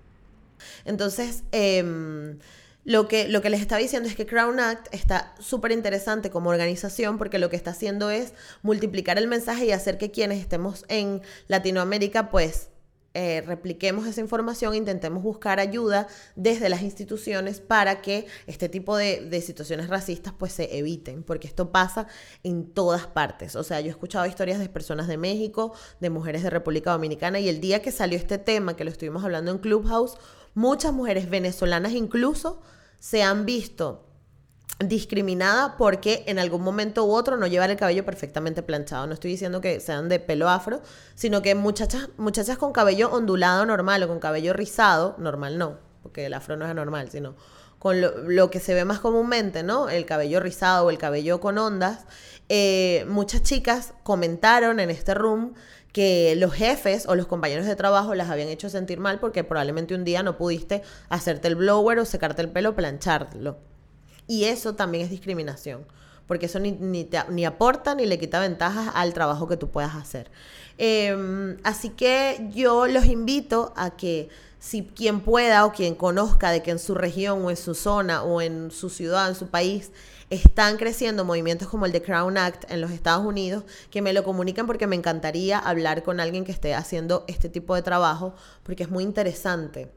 Entonces, 0.87 1.43
eh, 1.53 2.37
lo 2.85 3.09
que, 3.09 3.29
lo 3.29 3.41
que 3.41 3.51
les 3.51 3.61
estaba 3.61 3.81
diciendo 3.81 4.09
es 4.09 4.15
que 4.15 4.27
Crown 4.27 4.61
Act 4.61 4.89
está 4.93 5.35
súper 5.39 5.73
interesante 5.73 6.31
como 6.31 6.51
organización 6.51 7.19
porque 7.19 7.39
lo 7.39 7.51
que 7.51 7.57
está 7.57 7.71
haciendo 7.71 8.11
es 8.11 8.35
multiplicar 8.63 9.19
el 9.19 9.27
mensaje 9.27 9.65
y 9.65 9.73
hacer 9.73 9.99
que 9.99 10.11
quienes 10.11 10.39
estemos 10.39 10.85
en 10.89 11.23
Latinoamérica 11.49 12.31
pues 12.31 12.69
eh, 13.17 13.45
repliquemos 13.47 14.09
esa 14.09 14.21
información, 14.21 14.75
intentemos 14.75 15.23
buscar 15.23 15.61
ayuda 15.61 16.09
desde 16.35 16.69
las 16.69 16.83
instituciones 16.83 17.61
para 17.61 18.03
que 18.03 18.27
este 18.49 18.69
tipo 18.69 18.97
de, 18.97 19.21
de, 19.31 19.41
situaciones 19.41 19.89
racistas 19.89 20.35
pues 20.37 20.53
se 20.53 20.77
eviten, 20.77 21.23
porque 21.23 21.47
esto 21.47 21.71
pasa 21.71 22.09
en 22.43 22.67
todas 22.67 23.07
partes. 23.07 23.55
O 23.55 23.63
sea, 23.63 23.81
yo 23.81 23.87
he 23.87 23.91
escuchado 23.91 24.27
historias 24.27 24.59
de 24.59 24.69
personas 24.69 25.07
de 25.07 25.17
México, 25.17 25.75
de 26.01 26.11
mujeres 26.11 26.43
de 26.43 26.51
República 26.51 26.91
Dominicana, 26.91 27.39
y 27.39 27.49
el 27.49 27.61
día 27.61 27.81
que 27.81 27.93
salió 27.93 28.19
este 28.19 28.39
tema, 28.39 28.75
que 28.75 28.83
lo 28.83 28.91
estuvimos 28.91 29.23
hablando 29.23 29.53
en 29.53 29.59
Clubhouse, 29.59 30.19
muchas 30.55 30.93
mujeres 30.93 31.31
venezolanas 31.31 31.93
incluso 31.93 32.63
se 33.05 33.23
han 33.23 33.45
visto 33.45 34.07
discriminadas 34.79 35.75
porque 35.77 36.25
en 36.27 36.39
algún 36.39 36.63
momento 36.63 37.05
u 37.05 37.13
otro 37.13 37.37
no 37.37 37.47
llevan 37.47 37.71
el 37.71 37.77
cabello 37.77 38.03
perfectamente 38.03 38.63
planchado. 38.63 39.07
No 39.07 39.13
estoy 39.13 39.33
diciendo 39.33 39.61
que 39.61 39.79
sean 39.81 40.09
de 40.09 40.21
pelo 40.21 40.49
afro, 40.49 40.81
sino 41.15 41.43
que 41.43 41.55
muchachas, 41.55 42.09
muchachas 42.17 42.57
con 42.57 42.73
cabello 42.73 43.13
ondulado 43.13 43.67
normal 43.67 44.03
o 44.05 44.09
con 44.09 44.21
cabello 44.21 44.55
rizado, 44.55 45.17
normal 45.19 45.59
no, 45.59 45.77
porque 46.03 46.25
el 46.25 46.33
afro 46.33 46.57
no 46.57 46.65
es 46.65 46.71
anormal, 46.71 47.11
sino 47.11 47.37
con 47.79 48.01
lo, 48.01 48.51
que 48.51 48.59
se 48.59 48.73
ve 48.73 48.87
más 48.87 49.01
comúnmente, 49.01 49.63
¿no? 49.63 49.91
El 49.91 50.07
cabello 50.07 50.41
rizado 50.41 50.87
o 50.87 50.91
el 50.91 50.97
cabello 50.97 51.41
con 51.41 51.59
ondas. 51.59 52.07
Eh, 52.49 53.05
muchas 53.07 53.43
chicas 53.43 53.93
comentaron 54.03 54.81
en 54.81 54.89
este 54.89 55.13
room 55.13 55.53
que 55.95 56.35
los 56.37 56.53
jefes 56.53 57.07
o 57.07 57.15
los 57.15 57.29
compañeros 57.29 57.67
de 57.67 57.77
trabajo 57.77 58.17
las 58.17 58.29
habían 58.29 58.49
hecho 58.49 58.69
sentir 58.69 58.99
mal 58.99 59.21
porque 59.21 59.45
probablemente 59.45 59.95
un 59.95 60.03
día 60.03 60.25
no 60.25 60.37
pudiste 60.37 60.83
hacerte 61.09 61.47
el 61.47 61.55
blower 61.55 62.01
o 62.01 62.05
secarte 62.05 62.43
el 62.43 62.51
pelo 62.51 62.75
plancharlo. 62.75 63.59
Y 64.27 64.47
eso 64.47 64.75
también 64.75 65.05
es 65.05 65.11
discriminación, 65.11 65.87
porque 66.27 66.47
eso 66.47 66.59
ni, 66.59 66.73
ni, 66.73 67.45
aporta 67.45 67.95
ni 67.95 68.07
le 68.07 68.19
quita 68.19 68.41
ventajas 68.41 68.91
al 68.93 69.15
trabajo 69.15 69.47
que 69.47 69.57
tú 69.57 69.71
puedas 69.71 69.95
hacer. 69.95 70.33
Em, 70.79 71.59
así 71.63 71.91
que 71.91 72.49
yo 72.53 72.89
los 72.89 73.05
invito 73.07 73.73
a 73.77 73.91
que 73.97 74.29
si 74.59 74.83
quien 74.83 75.21
pueda 75.21 75.65
o 75.65 75.73
quien 75.73 75.95
conozca 75.95 76.51
de 76.51 76.61
que 76.65 76.73
en 76.73 76.81
su 76.81 76.97
región 76.97 77.45
o 77.45 77.51
en 77.51 77.57
su 77.57 77.77
zona 77.77 78.25
o 78.25 78.41
en 78.41 78.73
su 78.73 78.91
ciudad, 78.91 79.29
en 79.29 79.37
su 79.37 79.47
país, 79.47 79.93
están 80.31 80.77
creciendo 80.77 81.25
movimientos 81.25 81.69
como 81.69 81.87
el 81.87 81.93
de 81.93 82.03
Crown 82.03 82.37
Act 82.39 82.71
en 82.71 82.81
los 82.81 82.91
Estados 82.91 83.25
Unidos, 83.25 83.65
que 83.91 84.03
me 84.03 84.13
lo 84.13 84.25
comuniquen 84.25 84.67
porque 84.67 84.87
me 84.87 84.97
encantaría 84.97 85.59
hablar 85.59 86.03
con 86.03 86.21
alguien 86.21 86.45
que 86.45 86.53
esté 86.53 86.75
haciendo 86.75 87.25
este 87.29 87.49
tipo 87.49 87.75
de 87.75 87.83
trabajo, 87.83 88.35
porque 88.63 88.85
es 88.85 88.91
muy 88.91 89.05
interesante. 89.05 89.91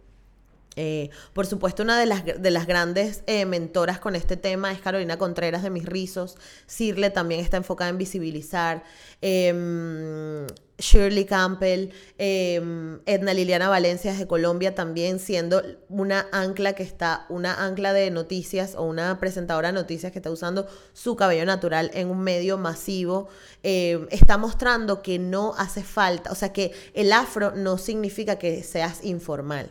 Eh, 0.79 1.09
por 1.33 1.47
supuesto, 1.47 1.81
una 1.81 1.99
de 1.99 2.05
las, 2.05 2.23
de 2.23 2.51
las 2.51 2.67
grandes 2.67 3.23
eh, 3.25 3.45
mentoras 3.45 3.99
con 3.99 4.15
este 4.15 4.37
tema 4.37 4.71
es 4.71 4.79
Carolina 4.79 5.17
Contreras 5.17 5.63
de 5.63 5.71
Mis 5.71 5.85
Rizos. 5.85 6.37
Cirle 6.67 7.09
también 7.09 7.41
está 7.41 7.57
enfocada 7.57 7.89
en 7.89 7.97
visibilizar. 7.97 8.83
Em, 9.21 10.45
Shirley 10.79 11.25
Campbell, 11.25 11.91
em, 12.17 12.99
Edna 13.05 13.33
Liliana 13.33 13.67
Valencia 13.67 14.13
de 14.13 14.27
Colombia 14.27 14.75
también 14.75 15.19
siendo 15.19 15.61
una 15.89 16.27
ancla 16.31 16.73
que 16.73 16.83
está, 16.83 17.25
una 17.29 17.65
ancla 17.65 17.93
de 17.93 18.11
noticias 18.11 18.75
o 18.75 18.83
una 18.83 19.19
presentadora 19.19 19.69
de 19.69 19.73
noticias 19.73 20.11
que 20.11 20.19
está 20.19 20.29
usando 20.29 20.67
su 20.93 21.15
cabello 21.15 21.45
natural 21.45 21.89
en 21.93 22.09
un 22.09 22.19
medio 22.19 22.57
masivo, 22.57 23.27
em, 23.63 24.07
está 24.11 24.37
mostrando 24.37 25.01
que 25.01 25.19
no 25.19 25.53
hace 25.57 25.83
falta, 25.83 26.31
o 26.31 26.35
sea 26.35 26.53
que 26.53 26.71
el 26.93 27.11
afro 27.11 27.51
no 27.55 27.77
significa 27.77 28.37
que 28.37 28.63
seas 28.63 29.03
informal. 29.03 29.69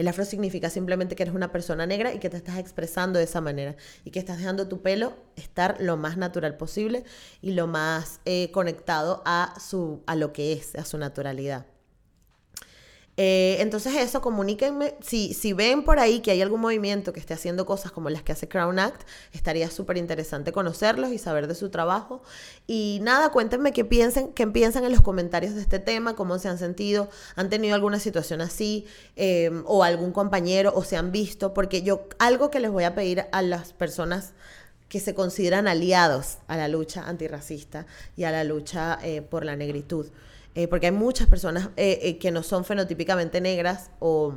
El 0.00 0.08
afro 0.08 0.24
significa 0.24 0.70
simplemente 0.70 1.14
que 1.14 1.24
eres 1.24 1.34
una 1.34 1.52
persona 1.52 1.84
negra 1.84 2.14
y 2.14 2.20
que 2.20 2.30
te 2.30 2.38
estás 2.38 2.56
expresando 2.56 3.18
de 3.18 3.26
esa 3.26 3.42
manera 3.42 3.76
y 4.02 4.10
que 4.10 4.18
estás 4.18 4.38
dejando 4.38 4.66
tu 4.66 4.80
pelo 4.80 5.12
estar 5.36 5.76
lo 5.78 5.98
más 5.98 6.16
natural 6.16 6.56
posible 6.56 7.04
y 7.42 7.52
lo 7.52 7.66
más 7.66 8.20
eh, 8.24 8.50
conectado 8.50 9.20
a, 9.26 9.54
su, 9.60 10.02
a 10.06 10.16
lo 10.16 10.32
que 10.32 10.54
es, 10.54 10.74
a 10.74 10.86
su 10.86 10.96
naturalidad. 10.96 11.66
Eh, 13.22 13.60
entonces 13.60 13.94
eso, 13.96 14.22
comuníquenme, 14.22 14.94
si, 15.02 15.34
si 15.34 15.52
ven 15.52 15.84
por 15.84 15.98
ahí 15.98 16.20
que 16.20 16.30
hay 16.30 16.40
algún 16.40 16.62
movimiento 16.62 17.12
que 17.12 17.20
esté 17.20 17.34
haciendo 17.34 17.66
cosas 17.66 17.92
como 17.92 18.08
las 18.08 18.22
que 18.22 18.32
hace 18.32 18.48
Crown 18.48 18.78
Act, 18.78 19.02
estaría 19.34 19.70
súper 19.70 19.98
interesante 19.98 20.52
conocerlos 20.52 21.10
y 21.12 21.18
saber 21.18 21.46
de 21.46 21.54
su 21.54 21.68
trabajo. 21.68 22.22
Y 22.66 22.98
nada, 23.02 23.28
cuéntenme 23.28 23.74
qué 23.74 23.84
piensen, 23.84 24.32
qué 24.32 24.46
piensan 24.46 24.84
en 24.84 24.92
los 24.92 25.02
comentarios 25.02 25.54
de 25.54 25.60
este 25.60 25.78
tema, 25.78 26.16
cómo 26.16 26.38
se 26.38 26.48
han 26.48 26.56
sentido, 26.56 27.10
han 27.36 27.50
tenido 27.50 27.74
alguna 27.74 28.00
situación 28.00 28.40
así, 28.40 28.86
em, 29.16 29.64
o 29.66 29.84
algún 29.84 30.12
compañero, 30.12 30.72
o 30.74 30.82
se 30.82 30.96
han 30.96 31.12
visto, 31.12 31.52
porque 31.52 31.82
yo 31.82 32.08
algo 32.18 32.50
que 32.50 32.58
les 32.58 32.70
voy 32.70 32.84
a 32.84 32.94
pedir 32.94 33.26
a 33.32 33.42
las 33.42 33.74
personas 33.74 34.32
que 34.88 34.98
se 34.98 35.14
consideran 35.14 35.68
aliados 35.68 36.38
a 36.48 36.56
la 36.56 36.68
lucha 36.68 37.04
antirracista 37.06 37.84
y 38.16 38.24
a 38.24 38.30
la 38.30 38.44
lucha 38.44 38.98
eh, 39.02 39.20
por 39.20 39.44
la 39.44 39.56
negritud 39.56 40.06
eh, 40.54 40.68
porque 40.68 40.86
hay 40.86 40.92
muchas 40.92 41.28
personas 41.28 41.70
eh, 41.76 41.98
eh, 42.02 42.18
que 42.18 42.30
no 42.30 42.42
son 42.42 42.64
fenotípicamente 42.64 43.40
negras 43.40 43.90
o 44.00 44.34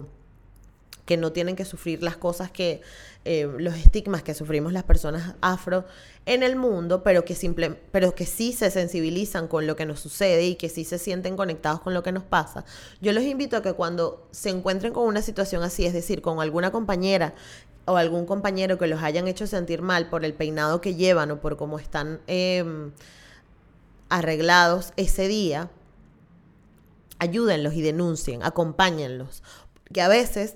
que 1.05 1.17
no 1.17 1.31
tienen 1.33 1.55
que 1.55 1.65
sufrir 1.65 2.01
las 2.01 2.15
cosas 2.15 2.49
que, 2.49 2.81
los 3.25 3.75
estigmas 3.75 4.21
que 4.21 4.33
sufrimos 4.33 4.73
las 4.73 4.83
personas 4.83 5.35
afro 5.41 5.85
en 6.25 6.43
el 6.43 6.55
mundo, 6.57 7.03
pero 7.03 7.23
que, 7.23 7.35
simple, 7.35 7.77
pero 7.91 8.15
que 8.15 8.25
sí 8.25 8.53
se 8.53 8.69
sensibilizan 8.69 9.47
con 9.47 9.65
lo 9.67 9.75
que 9.75 9.85
nos 9.85 9.99
sucede 10.01 10.45
y 10.45 10.55
que 10.55 10.69
sí 10.69 10.85
se 10.85 10.97
sienten 10.97 11.35
conectados 11.35 11.81
con 11.81 11.93
lo 11.93 12.03
que 12.03 12.11
nos 12.11 12.23
pasa. 12.23 12.65
Yo 13.01 13.11
los 13.11 13.23
invito 13.23 13.57
a 13.57 13.61
que 13.61 13.73
cuando 13.73 14.27
se 14.31 14.49
encuentren 14.49 14.93
con 14.93 15.05
una 15.05 15.21
situación 15.21 15.63
así, 15.63 15.85
es 15.85 15.93
decir, 15.93 16.21
con 16.21 16.39
alguna 16.39 16.71
compañera 16.71 17.33
o 17.85 17.97
algún 17.97 18.25
compañero 18.25 18.77
que 18.77 18.87
los 18.87 19.01
hayan 19.03 19.27
hecho 19.27 19.47
sentir 19.47 19.81
mal 19.81 20.09
por 20.09 20.23
el 20.23 20.33
peinado 20.33 20.81
que 20.81 20.95
llevan 20.95 21.31
o 21.31 21.41
por 21.41 21.57
cómo 21.57 21.79
están 21.79 22.21
em, 22.27 22.91
arreglados 24.09 24.93
ese 24.95 25.27
día, 25.27 25.69
ayúdenlos 27.23 27.73
y 27.73 27.81
denuncien, 27.81 28.43
acompáñenlos. 28.43 29.43
Que 29.91 30.01
a 30.01 30.07
veces 30.07 30.55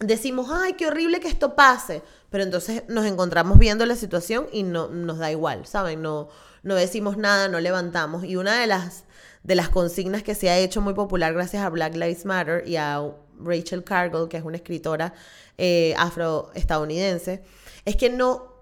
decimos, 0.00 0.48
ay, 0.50 0.74
qué 0.74 0.86
horrible 0.86 1.20
que 1.20 1.28
esto 1.28 1.54
pase, 1.54 2.02
pero 2.30 2.44
entonces 2.44 2.84
nos 2.88 3.06
encontramos 3.06 3.58
viendo 3.58 3.86
la 3.86 3.96
situación 3.96 4.46
y 4.52 4.62
no 4.62 4.88
nos 4.88 5.18
da 5.18 5.30
igual, 5.30 5.66
¿saben? 5.66 6.02
No, 6.02 6.28
no 6.62 6.74
decimos 6.74 7.16
nada, 7.16 7.48
no 7.48 7.60
levantamos. 7.60 8.24
Y 8.24 8.36
una 8.36 8.58
de 8.58 8.66
las, 8.66 9.04
de 9.42 9.54
las 9.54 9.68
consignas 9.68 10.22
que 10.22 10.34
se 10.34 10.50
ha 10.50 10.58
hecho 10.58 10.80
muy 10.80 10.94
popular 10.94 11.32
gracias 11.32 11.64
a 11.64 11.70
Black 11.70 11.94
Lives 11.94 12.24
Matter 12.24 12.66
y 12.66 12.76
a 12.76 13.02
Rachel 13.38 13.84
Cargill, 13.84 14.28
que 14.28 14.36
es 14.36 14.44
una 14.44 14.56
escritora 14.56 15.14
eh, 15.58 15.94
afroestadounidense, 15.96 17.42
es 17.84 17.96
que 17.96 18.10
no 18.10 18.55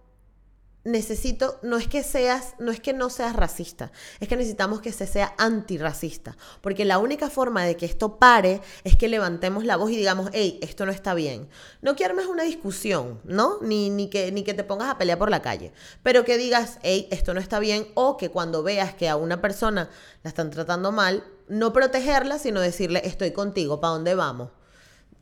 necesito, 0.84 1.58
no 1.62 1.78
es 1.78 1.88
que 1.88 2.02
seas, 2.02 2.54
no 2.58 2.70
es 2.70 2.78
que 2.78 2.92
no 2.92 3.08
seas 3.08 3.34
racista, 3.34 3.90
es 4.20 4.28
que 4.28 4.36
necesitamos 4.36 4.80
que 4.80 4.92
se 4.92 5.06
sea 5.06 5.34
antirracista, 5.38 6.36
porque 6.60 6.84
la 6.84 6.98
única 6.98 7.30
forma 7.30 7.64
de 7.64 7.76
que 7.76 7.86
esto 7.86 8.18
pare 8.18 8.60
es 8.84 8.94
que 8.96 9.08
levantemos 9.08 9.64
la 9.64 9.76
voz 9.76 9.90
y 9.90 9.96
digamos, 9.96 10.30
hey, 10.32 10.58
esto 10.62 10.84
no 10.84 10.92
está 10.92 11.14
bien. 11.14 11.48
No 11.80 11.96
que 11.96 12.04
armes 12.04 12.26
una 12.26 12.42
discusión, 12.42 13.20
¿no? 13.24 13.58
Ni, 13.62 13.90
ni, 13.90 14.08
que, 14.08 14.30
ni 14.30 14.44
que 14.44 14.54
te 14.54 14.64
pongas 14.64 14.90
a 14.90 14.98
pelear 14.98 15.18
por 15.18 15.30
la 15.30 15.42
calle, 15.42 15.72
pero 16.02 16.24
que 16.24 16.36
digas, 16.36 16.78
hey, 16.82 17.08
esto 17.10 17.32
no 17.32 17.40
está 17.40 17.58
bien, 17.58 17.88
o 17.94 18.16
que 18.16 18.30
cuando 18.30 18.62
veas 18.62 18.94
que 18.94 19.08
a 19.08 19.16
una 19.16 19.40
persona 19.40 19.88
la 20.22 20.28
están 20.28 20.50
tratando 20.50 20.92
mal, 20.92 21.24
no 21.48 21.72
protegerla, 21.72 22.38
sino 22.38 22.60
decirle, 22.60 23.02
estoy 23.04 23.32
contigo, 23.32 23.80
¿para 23.80 23.94
dónde 23.94 24.14
vamos? 24.14 24.50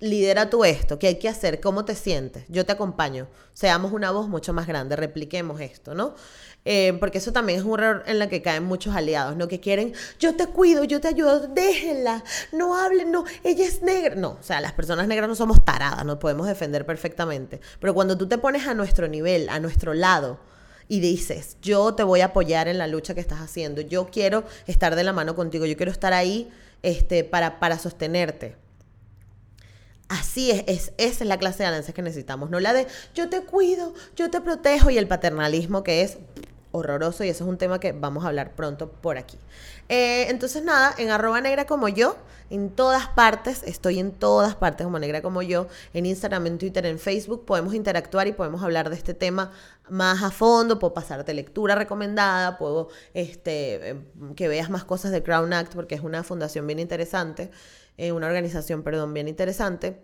Lidera 0.02 0.50
tú 0.50 0.64
esto, 0.64 0.98
¿qué 0.98 1.06
hay 1.06 1.14
que 1.20 1.28
hacer? 1.28 1.60
¿Cómo 1.60 1.84
te 1.84 1.94
sientes? 1.94 2.44
Yo 2.48 2.66
te 2.66 2.72
acompaño. 2.72 3.28
Seamos 3.54 3.92
una 3.92 4.10
voz 4.10 4.28
mucho 4.28 4.52
más 4.52 4.66
grande, 4.66 4.96
repliquemos 4.96 5.60
esto, 5.60 5.94
¿no? 5.94 6.16
Eh, 6.64 6.96
porque 6.98 7.18
eso 7.18 7.32
también 7.32 7.60
es 7.60 7.64
un 7.64 7.78
error 7.78 8.02
en 8.06 8.18
la 8.18 8.28
que 8.28 8.42
caen 8.42 8.64
muchos 8.64 8.96
aliados, 8.96 9.36
¿no? 9.36 9.46
Que 9.46 9.60
quieren, 9.60 9.92
yo 10.18 10.34
te 10.34 10.48
cuido, 10.48 10.82
yo 10.82 11.00
te 11.00 11.06
ayudo, 11.06 11.46
déjenla, 11.46 12.24
no 12.50 12.76
hablen, 12.76 13.12
no, 13.12 13.24
ella 13.44 13.64
es 13.64 13.80
negra. 13.82 14.16
No, 14.16 14.30
o 14.30 14.42
sea, 14.42 14.60
las 14.60 14.72
personas 14.72 15.06
negras 15.06 15.28
no 15.28 15.36
somos 15.36 15.64
taradas, 15.64 16.04
nos 16.04 16.18
podemos 16.18 16.48
defender 16.48 16.84
perfectamente. 16.84 17.60
Pero 17.78 17.94
cuando 17.94 18.18
tú 18.18 18.26
te 18.26 18.38
pones 18.38 18.66
a 18.66 18.74
nuestro 18.74 19.06
nivel, 19.06 19.48
a 19.50 19.60
nuestro 19.60 19.94
lado, 19.94 20.40
y 20.88 20.98
dices, 20.98 21.58
yo 21.62 21.94
te 21.94 22.02
voy 22.02 22.22
a 22.22 22.26
apoyar 22.26 22.66
en 22.66 22.76
la 22.76 22.88
lucha 22.88 23.14
que 23.14 23.20
estás 23.20 23.38
haciendo, 23.38 23.82
yo 23.82 24.08
quiero 24.08 24.42
estar 24.66 24.96
de 24.96 25.04
la 25.04 25.12
mano 25.12 25.36
contigo, 25.36 25.64
yo 25.64 25.76
quiero 25.76 25.92
estar 25.92 26.12
ahí 26.12 26.50
este, 26.82 27.22
para, 27.22 27.60
para 27.60 27.78
sostenerte 27.78 28.61
Así 30.12 30.50
es, 30.50 30.64
es, 30.66 30.92
esa 30.98 31.24
es 31.24 31.26
la 31.26 31.38
clase 31.38 31.62
de 31.62 31.68
alianza 31.68 31.94
que 31.94 32.02
necesitamos, 32.02 32.50
no 32.50 32.60
la 32.60 32.74
de 32.74 32.86
yo 33.14 33.30
te 33.30 33.40
cuido, 33.44 33.94
yo 34.14 34.30
te 34.30 34.42
protejo 34.42 34.90
y 34.90 34.98
el 34.98 35.08
paternalismo 35.08 35.82
que 35.82 36.02
es 36.02 36.18
horroroso 36.70 37.24
y 37.24 37.30
eso 37.30 37.44
es 37.44 37.48
un 37.48 37.56
tema 37.56 37.80
que 37.80 37.92
vamos 37.92 38.22
a 38.22 38.28
hablar 38.28 38.54
pronto 38.54 38.90
por 38.90 39.16
aquí. 39.16 39.38
Eh, 39.88 40.26
entonces 40.28 40.62
nada, 40.64 40.94
en 40.98 41.08
arroba 41.08 41.40
negra 41.40 41.64
como 41.64 41.88
yo, 41.88 42.18
en 42.50 42.68
todas 42.68 43.08
partes, 43.08 43.62
estoy 43.64 44.00
en 44.00 44.12
todas 44.12 44.54
partes 44.54 44.84
como 44.84 44.98
negra 44.98 45.22
como 45.22 45.40
yo, 45.40 45.66
en 45.94 46.04
Instagram, 46.04 46.46
en 46.46 46.58
Twitter, 46.58 46.84
en 46.84 46.98
Facebook, 46.98 47.46
podemos 47.46 47.72
interactuar 47.72 48.26
y 48.26 48.32
podemos 48.32 48.62
hablar 48.62 48.90
de 48.90 48.96
este 48.96 49.14
tema 49.14 49.52
más 49.88 50.22
a 50.22 50.30
fondo, 50.30 50.78
puedo 50.78 50.92
pasarte 50.92 51.32
lectura 51.32 51.74
recomendada, 51.74 52.58
puedo 52.58 52.88
este, 53.14 53.88
em, 53.88 54.34
que 54.34 54.48
veas 54.48 54.68
más 54.68 54.84
cosas 54.84 55.10
de 55.10 55.22
Crown 55.22 55.54
Act 55.54 55.74
porque 55.74 55.94
es 55.94 56.02
una 56.02 56.22
fundación 56.22 56.66
bien 56.66 56.80
interesante. 56.80 57.50
Eh, 57.96 58.12
una 58.12 58.26
organización, 58.26 58.82
perdón, 58.82 59.14
bien 59.14 59.28
interesante. 59.28 60.02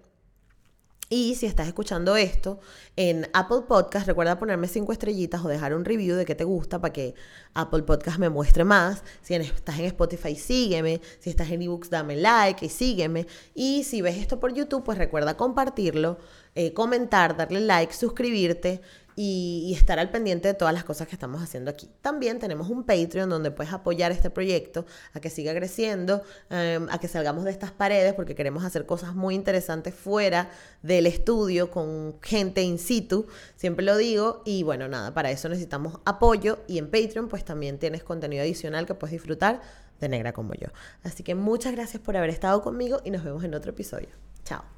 Y 1.11 1.37
si 1.37 1.47
estás 1.47 1.67
escuchando 1.67 2.17
esto 2.17 2.61
en 2.95 3.27
Apple 3.33 3.63
Podcast, 3.67 4.07
recuerda 4.07 4.39
ponerme 4.39 4.69
cinco 4.69 4.93
estrellitas 4.93 5.43
o 5.43 5.49
dejar 5.49 5.73
un 5.73 5.87
review 5.87 6.17
de 6.17 6.27
qué 6.27 6.35
te 6.35 6.45
gusta 6.45 6.83
para 6.83 6.93
que 6.93 7.15
Apple 7.55 7.85
Podcast 7.85 8.19
me 8.19 8.29
muestre 8.29 8.65
más. 8.65 9.03
Si 9.23 9.35
estás 9.35 9.79
en 9.79 9.87
Spotify, 9.87 10.37
sígueme. 10.37 11.01
Si 11.19 11.31
estás 11.31 11.51
en 11.51 11.63
eBooks, 11.63 11.89
dame 11.89 12.17
like 12.17 12.67
y 12.67 12.69
sígueme. 12.69 13.27
Y 13.55 13.85
si 13.85 14.03
ves 14.03 14.19
esto 14.19 14.39
por 14.39 14.53
YouTube, 14.53 14.85
pues 14.85 14.99
recuerda 14.99 15.35
compartirlo, 15.35 16.19
eh, 16.55 16.75
comentar, 16.75 17.39
darle 17.39 17.61
like, 17.63 17.95
suscribirte 17.95 18.83
y, 19.21 19.75
estar 19.75 19.99
al 19.99 20.11
pendiente 20.11 20.47
de 20.47 20.55
todas 20.55 20.73
las 20.73 20.85
cosas 20.85 21.09
que 21.09 21.17
estamos 21.17 21.43
haciendo 21.43 21.73
aquí. 21.73 21.91
También 22.03 22.39
tenemos 22.39 22.69
un 22.69 22.85
Patreon 22.85 23.29
donde 23.29 23.51
puedes 23.51 23.73
apoyar 23.73 24.13
este 24.13 24.31
proyecto 24.31 24.87
a 25.13 25.19
que 25.19 25.29
siga 25.29 25.53
creciendo, 25.55 26.23
em, 26.51 26.87
a 26.89 27.01
que 27.01 27.09
salgamos 27.09 27.43
de 27.45 27.51
estas 27.51 27.73
paredes 27.73 28.15
porque 28.15 28.37
queremos 28.37 28.65
hacer 28.65 28.87
cosas 28.87 29.17
muy 29.17 29.35
interesantes 29.35 29.93
fuera 29.93 30.51
del 30.83 31.07
estudio 31.07 31.69
con 31.73 32.15
gente 32.23 32.63
in 32.63 32.79
situ, 32.79 33.27
siempre 33.57 33.85
lo 33.85 33.97
digo, 33.97 34.43
y 34.45 34.63
bueno, 34.63 34.87
nada, 34.87 35.13
para 35.13 35.33
eso 35.33 35.49
necesitamos 35.49 35.99
apoyo 36.05 36.61
y 36.69 36.79
en 36.79 36.89
Patreon 36.89 37.27
pues 37.29 37.45
también 37.45 37.79
tienes 37.79 38.05
contenido 38.05 38.43
adicional 38.43 38.87
que 38.87 38.95
puedes 38.95 39.13
disfrutar 39.13 39.61
de 39.99 40.09
negra 40.09 40.33
como 40.33 40.55
yo. 40.55 40.69
Así 41.03 41.25
que 41.25 41.35
muchas 41.35 41.73
gracias 41.73 42.01
por 42.01 42.17
haber 42.17 42.31
estado 42.31 42.63
conmigo 42.63 43.01
y 43.05 43.11
nos 43.11 43.25
vemos 43.25 43.43
en 43.43 43.55
otro 43.55 43.73
episodio. 43.73 44.11
Chao. 44.45 44.78